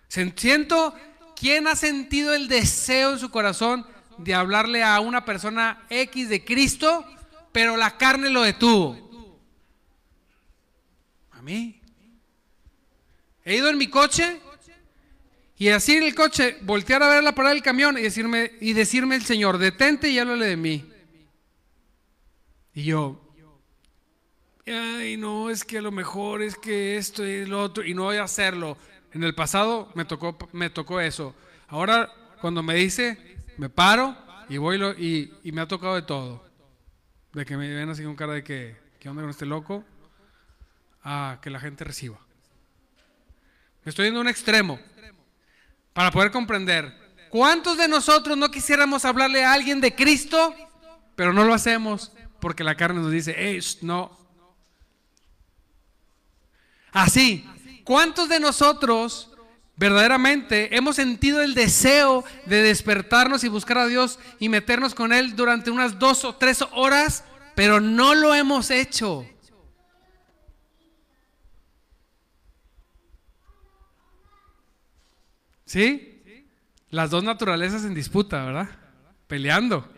Siento, 0.09 0.93
¿quién 1.37 1.67
ha 1.67 1.77
sentido 1.77 2.33
el 2.33 2.49
deseo 2.49 3.13
en 3.13 3.19
su 3.19 3.31
corazón 3.31 3.87
de 4.17 4.33
hablarle 4.33 4.83
a 4.83 4.99
una 4.99 5.23
persona 5.23 5.85
X 5.89 6.27
de 6.27 6.43
Cristo, 6.43 7.05
pero 7.53 7.77
la 7.77 7.97
carne 7.97 8.29
lo 8.29 8.41
detuvo? 8.41 9.39
A 11.31 11.41
mí. 11.41 11.80
He 13.43 13.55
ido 13.55 13.69
en 13.69 13.77
mi 13.77 13.87
coche 13.87 14.39
y 15.57 15.69
así 15.69 15.95
en 15.95 16.03
el 16.03 16.15
coche 16.15 16.57
voltear 16.61 17.03
a 17.03 17.09
ver 17.09 17.23
la 17.23 17.35
parada 17.35 17.53
del 17.53 17.63
camión 17.63 17.97
y 17.97 18.01
decirme, 18.01 18.53
y 18.61 18.73
decirme 18.73 19.15
el 19.15 19.23
Señor, 19.23 19.59
detente 19.59 20.09
y 20.09 20.17
háblale 20.17 20.47
de 20.47 20.57
mí. 20.57 20.91
Y 22.73 22.83
yo, 22.83 23.21
ay, 24.65 25.17
no, 25.17 25.49
es 25.49 25.63
que 25.63 25.77
a 25.77 25.81
lo 25.81 25.91
mejor 25.91 26.41
es 26.41 26.55
que 26.55 26.97
esto 26.97 27.23
y 27.23 27.45
lo 27.45 27.61
otro, 27.61 27.85
y 27.85 27.93
no 27.93 28.05
voy 28.05 28.17
a 28.17 28.23
hacerlo. 28.23 28.77
En 29.13 29.23
el 29.23 29.35
pasado 29.35 29.91
me 29.93 30.05
tocó, 30.05 30.37
me 30.53 30.69
tocó 30.69 30.99
eso. 30.99 31.35
Ahora, 31.67 32.11
cuando 32.39 32.63
me 32.63 32.73
dice, 32.75 33.37
me 33.57 33.69
paro 33.69 34.17
y 34.49 34.57
voy 34.57 34.81
y, 35.43 35.51
me 35.51 35.61
ha 35.61 35.67
tocado 35.67 35.95
de 35.95 36.01
todo. 36.01 36.43
De 37.33 37.45
que 37.45 37.55
me 37.55 37.71
ven 37.73 37.87
así 37.87 38.03
con 38.03 38.15
cara 38.15 38.33
de 38.33 38.43
que, 38.43 38.77
¿qué 38.99 39.09
onda 39.09 39.21
con 39.21 39.29
este 39.29 39.45
loco? 39.45 39.83
A 41.03 41.39
que 41.41 41.49
la 41.49 41.59
gente 41.59 41.83
reciba. 41.83 42.19
Estoy 43.85 44.09
a 44.09 44.19
un 44.19 44.27
extremo 44.27 44.79
para 45.93 46.11
poder 46.11 46.31
comprender. 46.31 46.93
¿Cuántos 47.29 47.77
de 47.77 47.87
nosotros 47.87 48.37
no 48.37 48.51
quisiéramos 48.51 49.05
hablarle 49.05 49.43
a 49.43 49.53
alguien 49.53 49.81
de 49.81 49.95
Cristo, 49.95 50.53
pero 51.15 51.33
no 51.33 51.43
lo 51.43 51.53
hacemos 51.53 52.11
porque 52.39 52.63
la 52.63 52.75
carne 52.75 53.01
nos 53.01 53.11
dice, 53.11 53.59
no. 53.81 54.17
Así, 56.91 57.47
¿cuántos 57.83 58.27
de 58.27 58.39
nosotros 58.39 59.29
verdaderamente 59.77 60.75
hemos 60.75 60.97
sentido 60.97 61.41
el 61.41 61.53
deseo 61.53 62.23
de 62.45 62.61
despertarnos 62.61 63.43
y 63.43 63.47
buscar 63.47 63.77
a 63.77 63.87
Dios 63.87 64.19
y 64.39 64.49
meternos 64.49 64.93
con 64.93 65.13
Él 65.13 65.35
durante 65.35 65.71
unas 65.71 65.97
dos 65.99 66.25
o 66.25 66.35
tres 66.35 66.63
horas, 66.73 67.23
pero 67.55 67.79
no 67.79 68.13
lo 68.13 68.35
hemos 68.35 68.71
hecho? 68.71 69.25
¿Sí? 75.71 76.43
Las 76.89 77.11
dos 77.11 77.23
naturalezas 77.23 77.85
en 77.85 77.93
disputa, 77.93 78.43
¿verdad? 78.43 78.69
Peleando. 79.27 79.89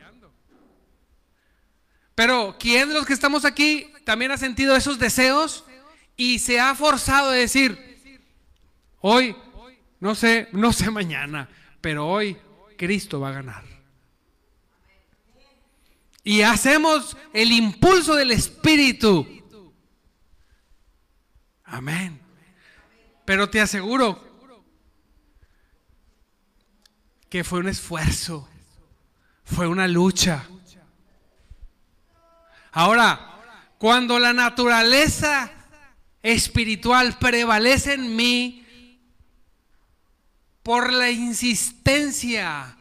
Pero 2.13 2.57
¿quién 2.59 2.89
de 2.89 2.93
los 2.93 3.07
que 3.07 3.13
estamos 3.13 3.43
aquí 3.43 3.91
también 4.05 4.29
ha 4.29 4.37
sentido 4.37 4.75
esos 4.75 4.99
deseos 4.99 5.65
y 6.15 6.37
se 6.37 6.59
ha 6.59 6.75
forzado 6.75 7.31
a 7.31 7.33
decir, 7.33 7.97
hoy, 8.99 9.35
no 9.99 10.13
sé, 10.13 10.47
no 10.51 10.71
sé 10.73 10.91
mañana, 10.91 11.49
pero 11.81 12.07
hoy 12.07 12.37
Cristo 12.77 13.19
va 13.19 13.29
a 13.29 13.33
ganar? 13.33 13.63
Y 16.23 16.43
hacemos 16.43 17.17
el 17.33 17.51
impulso 17.51 18.13
del 18.13 18.29
Espíritu. 18.29 19.27
Amén. 21.63 22.21
Pero 23.25 23.49
te 23.49 23.59
aseguro 23.59 24.32
que 27.33 27.43
fue 27.43 27.61
un 27.61 27.67
esfuerzo, 27.67 28.47
fue 29.43 29.67
una 29.67 29.87
lucha. 29.87 30.45
Ahora, 32.71 33.41
cuando 33.79 34.19
la 34.19 34.33
naturaleza 34.33 35.51
espiritual 36.21 37.17
prevalece 37.17 37.93
en 37.93 38.15
mí 38.15 38.99
por 40.61 40.93
la 40.93 41.09
insistencia, 41.09 42.77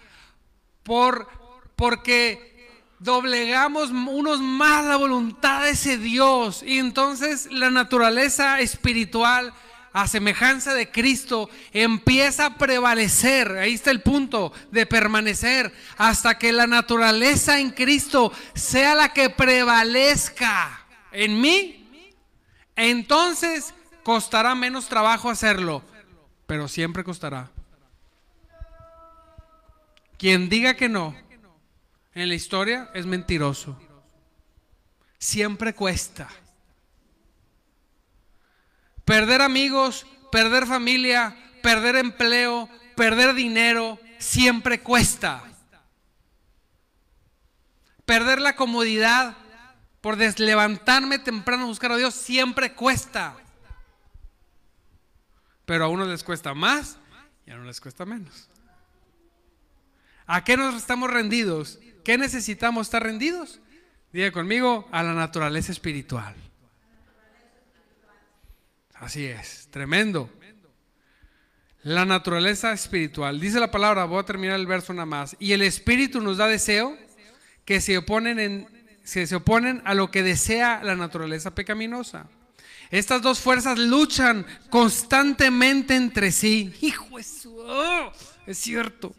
por 0.82 1.30
porque 1.74 2.68
doblegamos 2.98 3.88
unos 3.88 4.42
más 4.42 4.84
la 4.84 4.96
voluntad 4.96 5.62
de 5.62 5.70
ese 5.70 5.96
Dios 5.96 6.62
y 6.62 6.76
entonces 6.76 7.50
la 7.50 7.70
naturaleza 7.70 8.60
espiritual 8.60 9.54
a 9.92 10.08
semejanza 10.08 10.74
de 10.74 10.90
Cristo, 10.90 11.50
empieza 11.72 12.46
a 12.46 12.58
prevalecer, 12.58 13.52
ahí 13.58 13.74
está 13.74 13.90
el 13.90 14.02
punto, 14.02 14.52
de 14.70 14.86
permanecer, 14.86 15.72
hasta 15.98 16.38
que 16.38 16.52
la 16.52 16.66
naturaleza 16.66 17.60
en 17.60 17.70
Cristo 17.70 18.32
sea 18.54 18.94
la 18.94 19.12
que 19.12 19.30
prevalezca 19.30 20.86
en 21.12 21.40
mí, 21.40 22.08
entonces 22.74 23.74
costará 24.02 24.54
menos 24.54 24.88
trabajo 24.88 25.30
hacerlo, 25.30 25.82
pero 26.46 26.68
siempre 26.68 27.04
costará. 27.04 27.50
Quien 30.16 30.48
diga 30.48 30.74
que 30.74 30.88
no 30.88 31.14
en 32.14 32.28
la 32.28 32.34
historia 32.34 32.90
es 32.94 33.06
mentiroso. 33.06 33.76
Siempre 35.18 35.74
cuesta. 35.74 36.28
Perder 39.12 39.42
amigos, 39.42 40.06
perder 40.30 40.66
familia, 40.66 41.36
perder 41.62 41.96
empleo, 41.96 42.66
perder 42.96 43.34
dinero, 43.34 44.00
siempre 44.18 44.80
cuesta. 44.80 45.44
Perder 48.06 48.40
la 48.40 48.56
comodidad 48.56 49.36
por 50.00 50.16
deslevantarme 50.16 51.18
temprano 51.18 51.64
a 51.64 51.66
buscar 51.66 51.92
a 51.92 51.98
Dios 51.98 52.14
siempre 52.14 52.72
cuesta. 52.72 53.36
Pero 55.66 55.84
a 55.84 55.88
unos 55.88 56.08
les 56.08 56.24
cuesta 56.24 56.54
más 56.54 56.96
y 57.44 57.50
a 57.50 57.56
unos 57.56 57.66
les 57.66 57.82
cuesta 57.82 58.06
menos. 58.06 58.48
¿A 60.26 60.42
qué 60.42 60.56
nos 60.56 60.74
estamos 60.74 61.10
rendidos? 61.10 61.78
¿Qué 62.02 62.16
necesitamos 62.16 62.86
estar 62.86 63.02
rendidos? 63.02 63.60
Diga 64.10 64.32
conmigo, 64.32 64.88
a 64.90 65.02
la 65.02 65.12
naturaleza 65.12 65.70
espiritual. 65.70 66.34
Así 69.02 69.26
es, 69.26 69.66
tremendo. 69.72 70.30
La 71.82 72.04
naturaleza 72.04 72.72
espiritual. 72.72 73.40
Dice 73.40 73.58
la 73.58 73.72
palabra, 73.72 74.04
voy 74.04 74.20
a 74.20 74.24
terminar 74.24 74.60
el 74.60 74.68
verso 74.68 74.92
nada 74.92 75.06
más. 75.06 75.34
Y 75.40 75.50
el 75.50 75.62
espíritu 75.62 76.20
nos 76.20 76.36
da 76.36 76.46
deseo 76.46 76.96
que 77.64 77.80
se 77.80 77.98
oponen, 77.98 78.38
en, 78.38 78.68
se 79.02 79.34
oponen 79.34 79.82
a 79.84 79.94
lo 79.94 80.12
que 80.12 80.22
desea 80.22 80.84
la 80.84 80.94
naturaleza 80.94 81.52
pecaminosa. 81.52 82.28
Estas 82.92 83.22
dos 83.22 83.40
fuerzas 83.40 83.76
luchan 83.76 84.46
constantemente 84.70 85.96
entre 85.96 86.30
sí. 86.30 86.72
Hijo, 86.80 87.18
eso 87.18 87.52
oh, 87.58 88.12
es 88.46 88.56
cierto. 88.58 89.16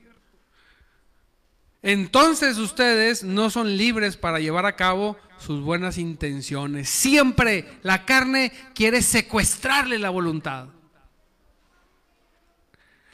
Entonces 1.83 2.57
ustedes 2.59 3.25
no 3.25 3.49
son 3.49 3.75
libres 3.75 4.15
para 4.15 4.39
llevar 4.39 4.65
a 4.65 4.77
cabo 4.77 5.17
sus 5.37 5.61
buenas 5.61 5.97
intenciones. 5.97 6.89
Siempre 6.89 7.77
la 7.83 8.05
carne 8.05 8.53
quiere 8.73 9.01
secuestrarle 9.01 9.99
la 9.99 10.09
voluntad. 10.09 10.69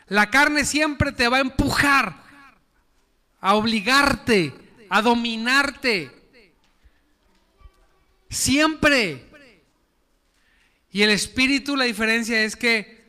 La 0.05 0.29
carne 0.29 0.65
siempre 0.65 1.11
te 1.11 1.27
va 1.27 1.37
a 1.37 1.41
empujar, 1.41 2.15
a 3.41 3.55
obligarte, 3.55 4.53
a 4.87 5.01
dominarte. 5.01 6.11
Siempre. 8.29 9.25
Y 10.91 11.01
el 11.01 11.09
espíritu, 11.09 11.75
la 11.75 11.85
diferencia 11.85 12.43
es 12.43 12.55
que 12.55 12.99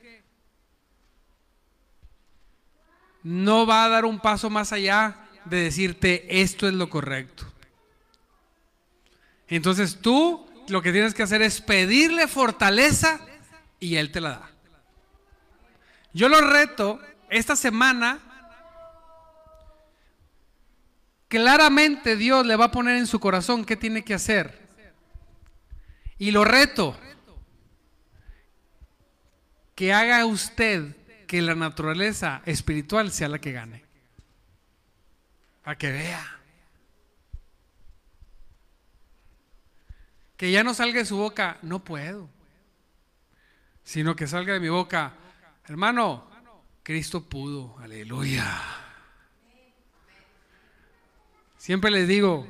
no 3.22 3.66
va 3.66 3.84
a 3.84 3.88
dar 3.90 4.06
un 4.06 4.18
paso 4.18 4.48
más 4.48 4.72
allá 4.72 5.26
de 5.44 5.62
decirte 5.62 6.40
esto 6.42 6.68
es 6.68 6.74
lo 6.74 6.88
correcto. 6.88 7.44
Entonces 9.48 9.98
tú 10.00 10.46
lo 10.68 10.82
que 10.82 10.92
tienes 10.92 11.14
que 11.14 11.22
hacer 11.22 11.42
es 11.42 11.60
pedirle 11.60 12.28
fortaleza 12.28 13.20
y 13.80 13.96
Él 13.96 14.12
te 14.12 14.20
la 14.20 14.30
da. 14.30 14.50
Yo 16.12 16.28
lo 16.28 16.40
reto 16.40 17.00
esta 17.28 17.56
semana. 17.56 18.18
Claramente 21.28 22.16
Dios 22.16 22.44
le 22.46 22.56
va 22.56 22.66
a 22.66 22.70
poner 22.70 22.96
en 22.96 23.06
su 23.06 23.20
corazón 23.20 23.64
qué 23.64 23.76
tiene 23.76 24.04
que 24.04 24.14
hacer. 24.14 24.58
Y 26.18 26.32
lo 26.32 26.44
reto 26.44 26.98
que 29.74 29.92
haga 29.94 30.26
usted 30.26 30.96
que 31.26 31.40
la 31.40 31.54
naturaleza 31.54 32.42
espiritual 32.44 33.12
sea 33.12 33.28
la 33.28 33.38
que 33.38 33.52
gane. 33.52 33.89
Para 35.70 35.78
que 35.78 35.92
vea. 35.92 36.40
Que 40.36 40.50
ya 40.50 40.64
no 40.64 40.74
salga 40.74 40.98
de 40.98 41.04
su 41.04 41.16
boca, 41.16 41.58
no 41.62 41.84
puedo. 41.84 42.28
Sino 43.84 44.16
que 44.16 44.26
salga 44.26 44.52
de 44.52 44.58
mi 44.58 44.68
boca, 44.68 45.14
hermano, 45.68 46.28
Cristo 46.82 47.28
pudo, 47.28 47.78
aleluya. 47.78 48.44
Siempre 51.56 51.92
les 51.92 52.08
digo, 52.08 52.48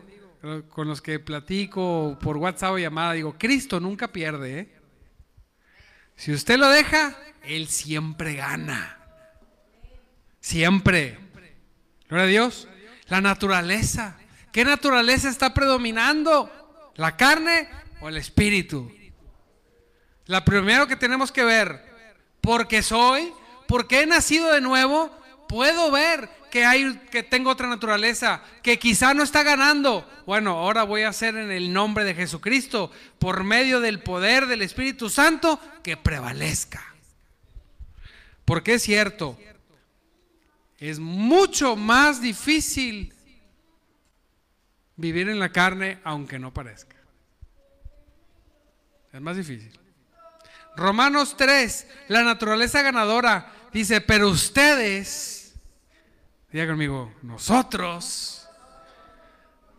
con 0.70 0.88
los 0.88 1.02
que 1.02 1.18
platico 1.18 2.16
por 2.22 2.38
WhatsApp 2.38 2.72
o 2.72 2.78
llamada, 2.78 3.12
digo, 3.12 3.36
Cristo 3.36 3.80
nunca 3.80 4.08
pierde. 4.08 4.60
¿eh? 4.60 4.78
Si 6.16 6.32
usted 6.32 6.58
lo 6.58 6.70
deja, 6.70 7.14
Él 7.42 7.68
siempre 7.68 8.36
gana. 8.36 8.96
Siempre. 10.40 11.18
Gloria 12.08 12.24
a 12.24 12.26
Dios. 12.26 12.66
La 13.10 13.20
naturaleza. 13.20 14.16
¿Qué 14.52 14.64
naturaleza 14.64 15.28
está 15.28 15.52
predominando? 15.52 16.50
¿La 16.96 17.16
carne 17.16 17.68
o 18.00 18.08
el 18.08 18.16
espíritu? 18.16 18.90
La 20.26 20.44
primero 20.44 20.86
que 20.86 20.96
tenemos 20.96 21.32
que 21.32 21.44
ver, 21.44 21.84
porque 22.40 22.82
soy, 22.82 23.32
porque 23.66 24.00
he 24.00 24.06
nacido 24.06 24.52
de 24.52 24.60
nuevo, 24.60 25.10
puedo 25.48 25.90
ver 25.90 26.30
que 26.50 26.64
hay 26.64 26.94
que 27.10 27.22
tengo 27.22 27.50
otra 27.50 27.68
naturaleza 27.68 28.42
que 28.62 28.78
quizá 28.78 29.12
no 29.12 29.22
está 29.22 29.42
ganando. 29.42 30.08
Bueno, 30.26 30.58
ahora 30.58 30.84
voy 30.84 31.02
a 31.02 31.08
hacer 31.08 31.36
en 31.36 31.50
el 31.50 31.72
nombre 31.72 32.04
de 32.04 32.14
Jesucristo, 32.14 32.92
por 33.18 33.42
medio 33.44 33.80
del 33.80 34.00
poder 34.00 34.46
del 34.46 34.62
Espíritu 34.62 35.10
Santo, 35.10 35.60
que 35.82 35.96
prevalezca. 35.96 36.94
Porque 38.44 38.74
es 38.74 38.82
cierto, 38.82 39.38
es 40.80 40.98
mucho 40.98 41.76
más 41.76 42.22
difícil 42.22 43.14
vivir 44.96 45.28
en 45.28 45.38
la 45.38 45.52
carne 45.52 46.00
aunque 46.04 46.38
no 46.38 46.52
parezca. 46.52 46.96
Es 49.12 49.20
más 49.20 49.36
difícil. 49.36 49.78
Romanos 50.76 51.36
3, 51.36 51.86
la 52.08 52.22
naturaleza 52.22 52.80
ganadora, 52.80 53.52
dice, 53.72 54.00
pero 54.00 54.30
ustedes, 54.30 55.54
diga 56.50 56.66
conmigo, 56.66 57.12
nosotros, 57.22 58.48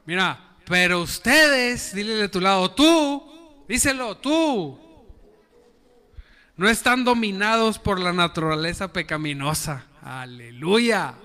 mira, 0.06 0.58
pero 0.66 1.02
ustedes, 1.02 1.96
dile 1.96 2.14
de 2.14 2.30
tu 2.30 2.40
lado, 2.40 2.72
tú, 2.72 3.64
díselo, 3.68 4.18
tú, 4.18 4.91
no 6.62 6.70
están 6.70 7.04
dominados 7.04 7.80
por 7.80 8.00
la 8.00 8.14
naturaleza 8.14 8.94
pecaminosa. 8.94 9.84
Aleluya. 10.04 11.16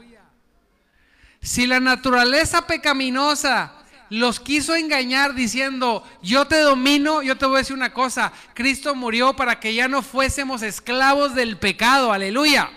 Si 1.43 1.67
la 1.67 1.79
naturaleza 1.79 2.67
pecaminosa 2.67 3.75
los 4.09 4.41
quiso 4.41 4.75
engañar 4.75 5.35
diciendo, 5.35 6.03
yo 6.23 6.47
te 6.47 6.59
domino, 6.61 7.21
yo 7.21 7.37
te 7.37 7.45
voy 7.45 7.57
a 7.57 7.59
decir 7.59 7.77
una 7.77 7.93
cosa, 7.93 8.33
Cristo 8.55 8.95
murió 8.95 9.37
para 9.37 9.61
que 9.61 9.75
ya 9.75 9.89
no 9.89 10.01
fuésemos 10.01 10.63
esclavos 10.63 11.35
del 11.35 11.59
pecado, 11.59 12.15
aleluya. 12.15 12.71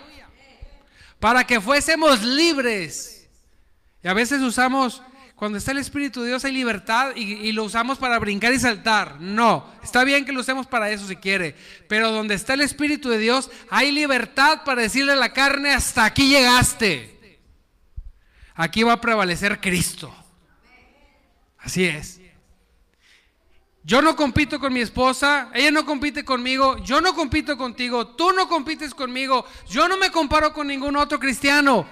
Para 1.18 1.46
que 1.46 1.62
fuésemos 1.62 2.22
libres. 2.22 3.26
Y 4.04 4.08
a 4.08 4.12
veces 4.12 4.42
usamos, 4.42 5.02
cuando 5.40 5.56
está 5.56 5.72
el 5.72 5.78
Espíritu 5.78 6.20
de 6.20 6.28
Dios 6.28 6.44
hay 6.44 6.52
libertad 6.52 7.16
y, 7.16 7.50
lo 7.52 7.64
usamos 7.64 7.96
para 7.96 8.18
brincar 8.18 8.52
y 8.52 8.58
saltar. 8.58 9.22
No, 9.22 9.66
está 9.82 10.04
bien 10.04 10.26
que 10.26 10.32
lo 10.32 10.40
usemos 10.40 10.66
para 10.66 10.90
eso 10.90 11.08
si 11.08 11.16
quiere. 11.16 11.56
Pero 11.88 12.12
donde 12.12 12.34
está 12.34 12.52
el 12.52 12.60
Espíritu 12.60 13.08
de 13.08 13.16
Dios 13.16 13.50
hay 13.70 13.90
libertad 13.90 14.64
para 14.66 14.82
decirle 14.82 15.12
a 15.12 15.16
la 15.16 15.32
carne, 15.32 15.72
hasta 15.72 16.04
aquí 16.04 16.28
llegaste. 16.28 17.40
Aquí 18.54 18.82
va 18.82 18.92
a 18.92 19.00
prevalecer 19.00 19.62
Cristo. 19.62 20.14
Así 21.56 21.86
es. 21.86 22.20
Yo 23.82 24.02
no 24.02 24.16
compito 24.16 24.60
con 24.60 24.74
mi 24.74 24.80
esposa, 24.80 25.50
ella 25.54 25.70
no 25.70 25.86
compite 25.86 26.22
conmigo, 26.22 26.76
yo 26.84 27.00
no 27.00 27.14
compito 27.14 27.56
contigo, 27.56 28.08
tú 28.08 28.30
no 28.32 28.46
compites 28.46 28.92
conmigo, 28.92 29.46
yo 29.70 29.88
no 29.88 29.96
me 29.96 30.10
comparo 30.10 30.52
con 30.52 30.66
ningún 30.66 30.96
otro 30.96 31.18
cristiano. 31.18 31.86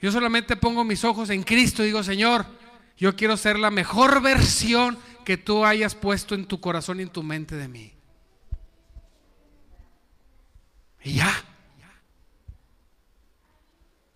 Yo 0.00 0.10
solamente 0.10 0.56
pongo 0.56 0.84
mis 0.84 1.04
ojos 1.04 1.30
en 1.30 1.42
Cristo 1.42 1.82
y 1.82 1.86
digo, 1.86 2.02
Señor, 2.02 2.46
yo 2.96 3.16
quiero 3.16 3.36
ser 3.36 3.58
la 3.58 3.70
mejor 3.70 4.22
versión 4.22 4.98
que 5.24 5.36
tú 5.36 5.64
hayas 5.64 5.94
puesto 5.94 6.34
en 6.34 6.46
tu 6.46 6.60
corazón 6.60 7.00
y 7.00 7.02
en 7.04 7.10
tu 7.10 7.22
mente 7.22 7.56
de 7.56 7.68
mí. 7.68 7.92
Y 11.02 11.14
ya. 11.14 11.44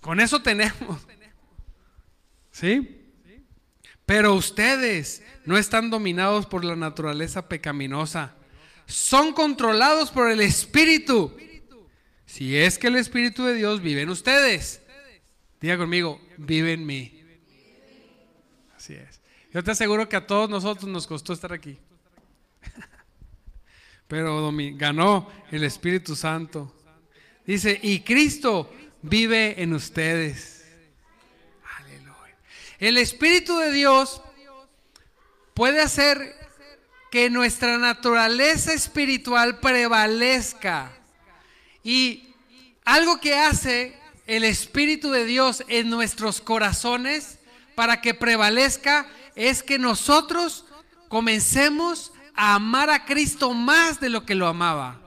Con 0.00 0.20
eso 0.20 0.42
tenemos. 0.42 1.06
¿Sí? 2.50 3.00
Pero 4.06 4.34
ustedes 4.34 5.22
no 5.46 5.56
están 5.56 5.88
dominados 5.90 6.46
por 6.46 6.64
la 6.64 6.76
naturaleza 6.76 7.48
pecaminosa. 7.48 8.34
Son 8.86 9.32
controlados 9.32 10.10
por 10.10 10.30
el 10.30 10.40
Espíritu. 10.40 11.34
Si 12.26 12.56
es 12.56 12.78
que 12.78 12.88
el 12.88 12.96
Espíritu 12.96 13.44
de 13.44 13.54
Dios 13.54 13.80
vive 13.80 14.02
en 14.02 14.10
ustedes. 14.10 14.83
Diga 15.64 15.78
conmigo, 15.78 16.20
vive 16.36 16.74
en 16.74 16.84
mí. 16.84 17.24
Así 18.76 18.92
es. 18.92 19.22
Yo 19.50 19.64
te 19.64 19.70
aseguro 19.70 20.06
que 20.10 20.16
a 20.16 20.26
todos 20.26 20.50
nosotros 20.50 20.90
nos 20.90 21.06
costó 21.06 21.32
estar 21.32 21.54
aquí. 21.54 21.78
Pero 24.06 24.52
ganó 24.74 25.26
el 25.50 25.64
Espíritu 25.64 26.16
Santo. 26.16 26.70
Dice, 27.46 27.80
y 27.82 28.00
Cristo 28.00 28.70
vive 29.00 29.62
en 29.62 29.72
ustedes. 29.72 30.66
El 32.78 32.98
Espíritu 32.98 33.56
de 33.56 33.72
Dios 33.72 34.20
puede 35.54 35.80
hacer 35.80 36.36
que 37.10 37.30
nuestra 37.30 37.78
naturaleza 37.78 38.74
espiritual 38.74 39.60
prevalezca. 39.60 40.92
Y 41.82 42.34
algo 42.84 43.18
que 43.18 43.34
hace 43.34 44.03
el 44.26 44.44
Espíritu 44.44 45.10
de 45.10 45.24
Dios 45.24 45.64
en 45.68 45.90
nuestros 45.90 46.40
corazones 46.40 47.38
para 47.74 48.00
que 48.00 48.14
prevalezca 48.14 49.06
es 49.34 49.62
que 49.62 49.78
nosotros 49.78 50.64
comencemos 51.08 52.12
a 52.34 52.54
amar 52.54 52.90
a 52.90 53.04
Cristo 53.04 53.52
más 53.52 54.00
de 54.00 54.08
lo 54.08 54.24
que 54.24 54.34
lo 54.34 54.46
amaba. 54.46 55.00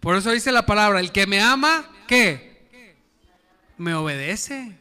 Por 0.00 0.16
eso 0.16 0.30
dice 0.30 0.52
la 0.52 0.66
palabra, 0.66 1.00
el 1.00 1.12
que 1.12 1.26
me 1.26 1.40
ama, 1.40 1.90
¿qué? 2.06 2.96
Me 3.76 3.94
obedece. 3.94 4.78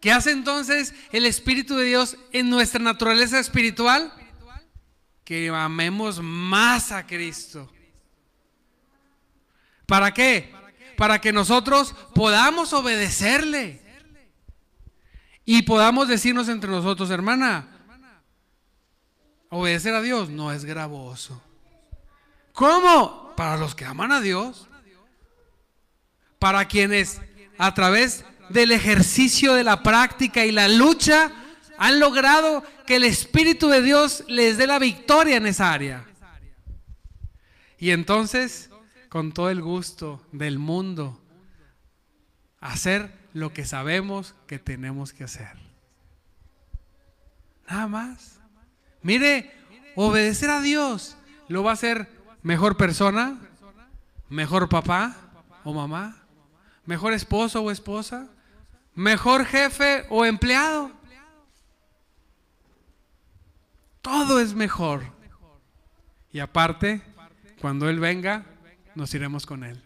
¿Qué 0.00 0.10
hace 0.10 0.32
entonces 0.32 0.94
el 1.12 1.26
Espíritu 1.26 1.76
de 1.76 1.84
Dios 1.84 2.16
en 2.32 2.48
nuestra 2.48 2.80
naturaleza 2.80 3.38
espiritual? 3.38 4.12
Que 5.24 5.48
amemos 5.50 6.20
más 6.20 6.90
a 6.90 7.06
Cristo. 7.06 7.70
¿Para 9.86 10.12
qué? 10.12 10.59
Para 11.00 11.18
que 11.18 11.32
nosotros 11.32 11.94
podamos 12.14 12.74
obedecerle. 12.74 13.80
Y 15.46 15.62
podamos 15.62 16.08
decirnos 16.08 16.46
entre 16.50 16.70
nosotros, 16.70 17.10
hermana, 17.10 17.68
obedecer 19.48 19.94
a 19.94 20.02
Dios 20.02 20.28
no 20.28 20.52
es 20.52 20.66
gravoso. 20.66 21.42
¿Cómo? 22.52 23.32
Para 23.34 23.56
los 23.56 23.74
que 23.74 23.86
aman 23.86 24.12
a 24.12 24.20
Dios. 24.20 24.68
Para 26.38 26.68
quienes 26.68 27.22
a 27.56 27.72
través 27.72 28.26
del 28.50 28.70
ejercicio 28.70 29.54
de 29.54 29.64
la 29.64 29.82
práctica 29.82 30.44
y 30.44 30.52
la 30.52 30.68
lucha, 30.68 31.32
han 31.78 31.98
logrado 31.98 32.62
que 32.86 32.96
el 32.96 33.04
Espíritu 33.04 33.68
de 33.68 33.80
Dios 33.80 34.22
les 34.28 34.58
dé 34.58 34.66
la 34.66 34.78
victoria 34.78 35.38
en 35.38 35.46
esa 35.46 35.72
área. 35.72 36.04
Y 37.78 37.92
entonces, 37.92 38.69
con 39.10 39.32
todo 39.32 39.50
el 39.50 39.60
gusto 39.60 40.24
del 40.32 40.58
mundo, 40.58 41.20
hacer 42.60 43.12
lo 43.34 43.52
que 43.52 43.66
sabemos 43.66 44.34
que 44.46 44.58
tenemos 44.58 45.12
que 45.12 45.24
hacer. 45.24 45.58
Nada 47.68 47.88
más. 47.88 48.40
Mire, 49.02 49.52
obedecer 49.96 50.48
a 50.50 50.60
Dios 50.60 51.16
lo 51.48 51.64
va 51.64 51.72
a 51.72 51.74
hacer 51.74 52.08
mejor 52.42 52.76
persona, 52.76 53.40
mejor 54.28 54.68
papá 54.68 55.16
o 55.64 55.74
mamá, 55.74 56.16
mejor 56.86 57.12
esposo 57.12 57.62
o 57.62 57.72
esposa, 57.72 58.28
mejor 58.94 59.44
jefe 59.44 60.06
o 60.08 60.24
empleado. 60.24 60.92
Todo 64.02 64.38
es 64.38 64.54
mejor. 64.54 65.02
Y 66.32 66.38
aparte, 66.38 67.02
cuando 67.60 67.88
Él 67.88 67.98
venga, 67.98 68.44
nos 69.00 69.12
iremos 69.14 69.44
con 69.46 69.64
Él. 69.64 69.82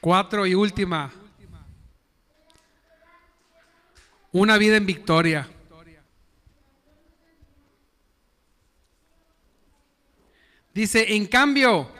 Cuatro 0.00 0.44
y 0.46 0.54
última. 0.54 1.12
Una 4.32 4.58
vida 4.58 4.76
en 4.76 4.84
victoria. 4.84 5.48
Dice, 10.74 11.14
en 11.14 11.26
cambio, 11.26 11.92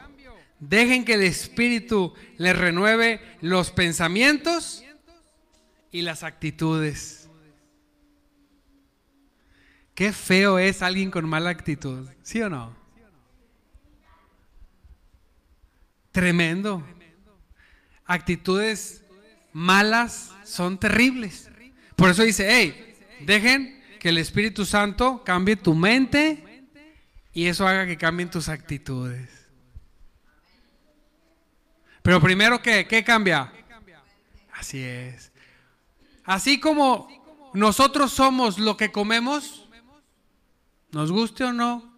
Dejen 0.69 1.03
que 1.03 1.15
el 1.15 1.23
Espíritu 1.23 2.13
les 2.37 2.57
renueve 2.57 3.19
los 3.41 3.71
pensamientos 3.71 4.81
y 5.91 6.03
las 6.03 6.23
actitudes. 6.23 7.22
Qué 9.95 10.11
feo 10.11 10.57
es 10.57 10.81
alguien 10.81 11.11
con 11.11 11.27
mala 11.27 11.49
actitud, 11.49 12.09
¿sí 12.23 12.41
o 12.41 12.49
no? 12.49 12.75
Tremendo. 16.11 16.83
Actitudes 18.05 19.03
malas 19.51 20.31
son 20.43 20.79
terribles. 20.79 21.49
Por 21.95 22.09
eso 22.09 22.23
dice, 22.23 22.47
hey, 22.49 22.95
dejen 23.21 23.81
que 23.99 24.09
el 24.09 24.17
Espíritu 24.17 24.65
Santo 24.65 25.23
cambie 25.23 25.55
tu 25.55 25.73
mente 25.75 26.43
y 27.31 27.45
eso 27.45 27.67
haga 27.67 27.85
que 27.85 27.97
cambien 27.97 28.29
tus 28.29 28.49
actitudes. 28.49 29.29
Pero 32.01 32.19
primero, 32.19 32.61
¿qué? 32.61 32.85
¿Qué 32.85 33.03
cambia? 33.03 33.51
Así 34.53 34.83
es. 34.83 35.31
Así 36.25 36.59
como 36.59 37.51
nosotros 37.53 38.11
somos 38.11 38.59
lo 38.59 38.75
que 38.75 38.91
comemos, 38.91 39.62
nos 40.93 41.11
guste 41.11 41.43
o 41.43 41.51
no, 41.51 41.97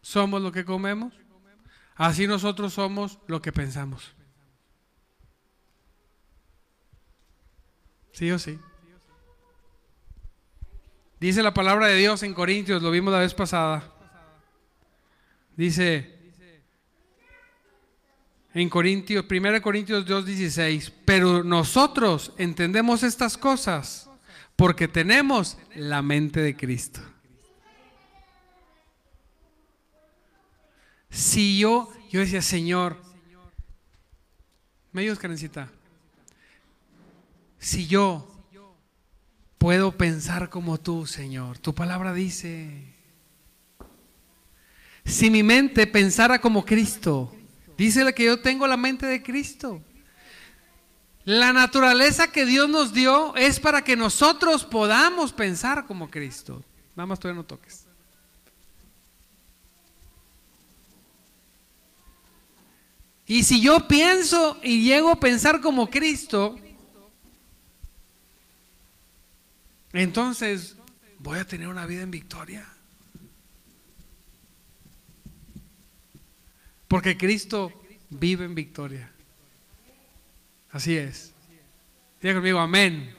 somos 0.00 0.40
lo 0.40 0.52
que 0.52 0.64
comemos. 0.64 1.12
Así 1.96 2.26
nosotros 2.26 2.72
somos 2.72 3.18
lo 3.26 3.42
que 3.42 3.52
pensamos. 3.52 4.14
¿Sí 8.12 8.30
o 8.30 8.38
sí? 8.38 8.58
Dice 11.20 11.42
la 11.42 11.52
palabra 11.52 11.88
de 11.88 11.96
Dios 11.96 12.22
en 12.22 12.34
Corintios, 12.34 12.80
lo 12.80 12.92
vimos 12.92 13.12
la 13.12 13.20
vez 13.20 13.34
pasada. 13.34 13.92
Dice 15.56 16.16
en 18.54 18.68
Corintios, 18.68 19.24
1 19.28 19.60
Corintios 19.60 20.06
2:16, 20.06 20.92
pero 21.04 21.42
nosotros 21.42 22.32
entendemos 22.38 23.02
estas 23.02 23.36
cosas 23.36 24.08
porque 24.54 24.86
tenemos 24.86 25.58
la 25.74 26.00
mente 26.02 26.40
de 26.40 26.56
Cristo. 26.56 27.00
Si 31.10 31.58
yo, 31.58 31.92
yo 32.10 32.20
decía, 32.20 32.42
Señor, 32.42 32.96
me 34.92 35.02
ayudas, 35.02 35.18
Karencita. 35.18 35.70
Si 37.58 37.86
yo 37.86 38.30
puedo 39.58 39.96
pensar 39.96 40.48
como 40.48 40.78
tú, 40.78 41.06
Señor, 41.06 41.58
tu 41.58 41.74
palabra 41.74 42.12
dice, 42.12 42.94
si 45.04 45.30
mi 45.30 45.42
mente 45.42 45.86
pensara 45.86 46.40
como 46.40 46.64
Cristo, 46.64 47.34
Dice 47.78 48.12
que 48.12 48.24
yo 48.24 48.40
tengo 48.40 48.66
la 48.66 48.76
mente 48.76 49.06
de 49.06 49.22
Cristo. 49.22 49.80
La 51.24 51.52
naturaleza 51.52 52.32
que 52.32 52.44
Dios 52.44 52.68
nos 52.68 52.92
dio 52.92 53.36
es 53.36 53.60
para 53.60 53.84
que 53.84 53.94
nosotros 53.94 54.64
podamos 54.64 55.32
pensar 55.32 55.86
como 55.86 56.10
Cristo. 56.10 56.64
Nada 56.96 57.06
más 57.06 57.20
todavía 57.20 57.40
no 57.40 57.46
toques. 57.46 57.86
Y 63.28 63.42
si 63.44 63.60
yo 63.60 63.86
pienso 63.86 64.58
y 64.62 64.82
llego 64.82 65.10
a 65.10 65.20
pensar 65.20 65.60
como 65.60 65.90
Cristo, 65.90 66.58
entonces 69.92 70.76
voy 71.18 71.38
a 71.38 71.44
tener 71.44 71.68
una 71.68 71.84
vida 71.84 72.02
en 72.02 72.10
victoria. 72.10 72.66
Porque 76.88 77.18
Cristo 77.18 77.70
vive 78.08 78.46
en 78.46 78.54
victoria. 78.54 79.12
Así 80.70 80.96
es. 80.96 81.34
Diga 82.22 82.36
conmigo, 82.36 82.60
amén. 82.60 83.14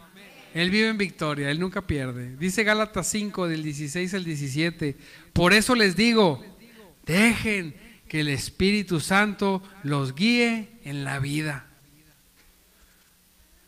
Él 0.55 0.71
vive 0.71 0.87
en 0.87 0.97
victoria, 0.97 1.51
Él 1.51 1.59
nunca 1.59 1.85
pierde. 1.85 2.35
Dice 2.35 2.63
Gálatas 2.63 3.05
5 3.05 3.47
del 3.47 3.61
16 3.61 4.11
al 4.15 4.23
17. 4.23 4.97
Por 5.33 5.53
eso 5.53 5.75
les 5.75 5.95
digo, 5.95 6.43
dejen 7.05 7.75
que 8.09 8.19
el 8.19 8.27
Espíritu 8.27 8.99
Santo 8.99 9.63
los 9.83 10.15
guíe 10.15 10.67
en 10.83 11.05
la 11.05 11.19
vida. 11.19 11.67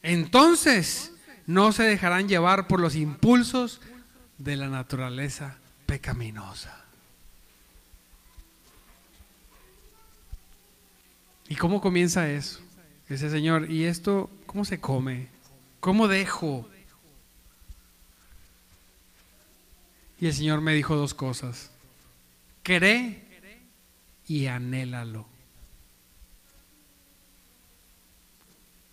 Entonces 0.03 1.13
no 1.45 1.71
se 1.71 1.83
dejarán 1.83 2.27
llevar 2.27 2.67
por 2.67 2.79
los 2.79 2.95
impulsos 2.95 3.79
de 4.39 4.57
la 4.57 4.67
naturaleza 4.67 5.57
pecaminosa. 5.85 6.83
¿Y 11.47 11.55
cómo 11.55 11.79
comienza 11.79 12.29
eso? 12.29 12.61
Dice 13.07 13.29
Señor, 13.29 13.69
¿y 13.69 13.83
esto 13.83 14.29
cómo 14.47 14.65
se 14.65 14.79
come? 14.79 15.27
¿Cómo 15.79 16.07
dejo? 16.07 16.67
Y 20.19 20.27
el 20.27 20.33
Señor 20.33 20.61
me 20.61 20.73
dijo 20.73 20.95
dos 20.95 21.13
cosas. 21.13 21.69
Cree 22.63 23.30
y 24.27 24.47
anhélalo. 24.47 25.27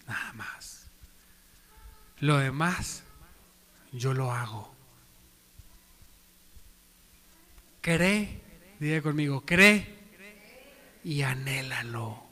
Nada 0.06 0.32
más. 0.32 0.90
Lo 2.20 2.38
demás, 2.38 3.02
yo 3.92 4.14
lo 4.14 4.32
hago. 4.32 4.74
Cree, 7.80 8.40
diga 8.80 9.02
conmigo, 9.02 9.42
cree 9.42 9.98
y 11.04 11.22
anhélalo. 11.22 12.22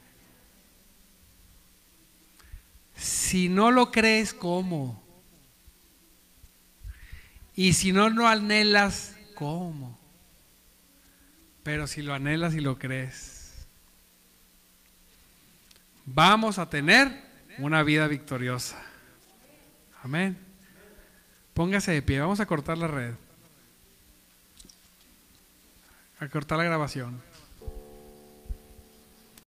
Si 2.95 3.47
no 3.47 3.71
lo 3.71 3.91
crees, 3.91 4.33
¿cómo? 4.33 5.03
Y 7.55 7.73
si 7.73 7.91
no 7.91 8.09
lo 8.09 8.27
anhelas, 8.27 9.15
¿cómo? 9.35 9.97
Pero 11.67 11.85
si 11.85 12.01
lo 12.01 12.13
anhelas 12.13 12.53
y 12.53 12.61
lo 12.61 12.79
crees, 12.79 13.67
vamos 16.05 16.59
a 16.59 16.69
tener 16.69 17.11
una 17.57 17.83
vida 17.83 18.07
victoriosa. 18.07 18.81
Amén. 20.01 20.37
Póngase 21.53 21.91
de 21.91 22.01
pie, 22.01 22.21
vamos 22.21 22.39
a 22.39 22.45
cortar 22.45 22.77
la 22.77 22.87
red. 22.87 23.15
A 26.21 26.29
cortar 26.29 26.57
la 26.57 26.63
grabación. 26.63 27.21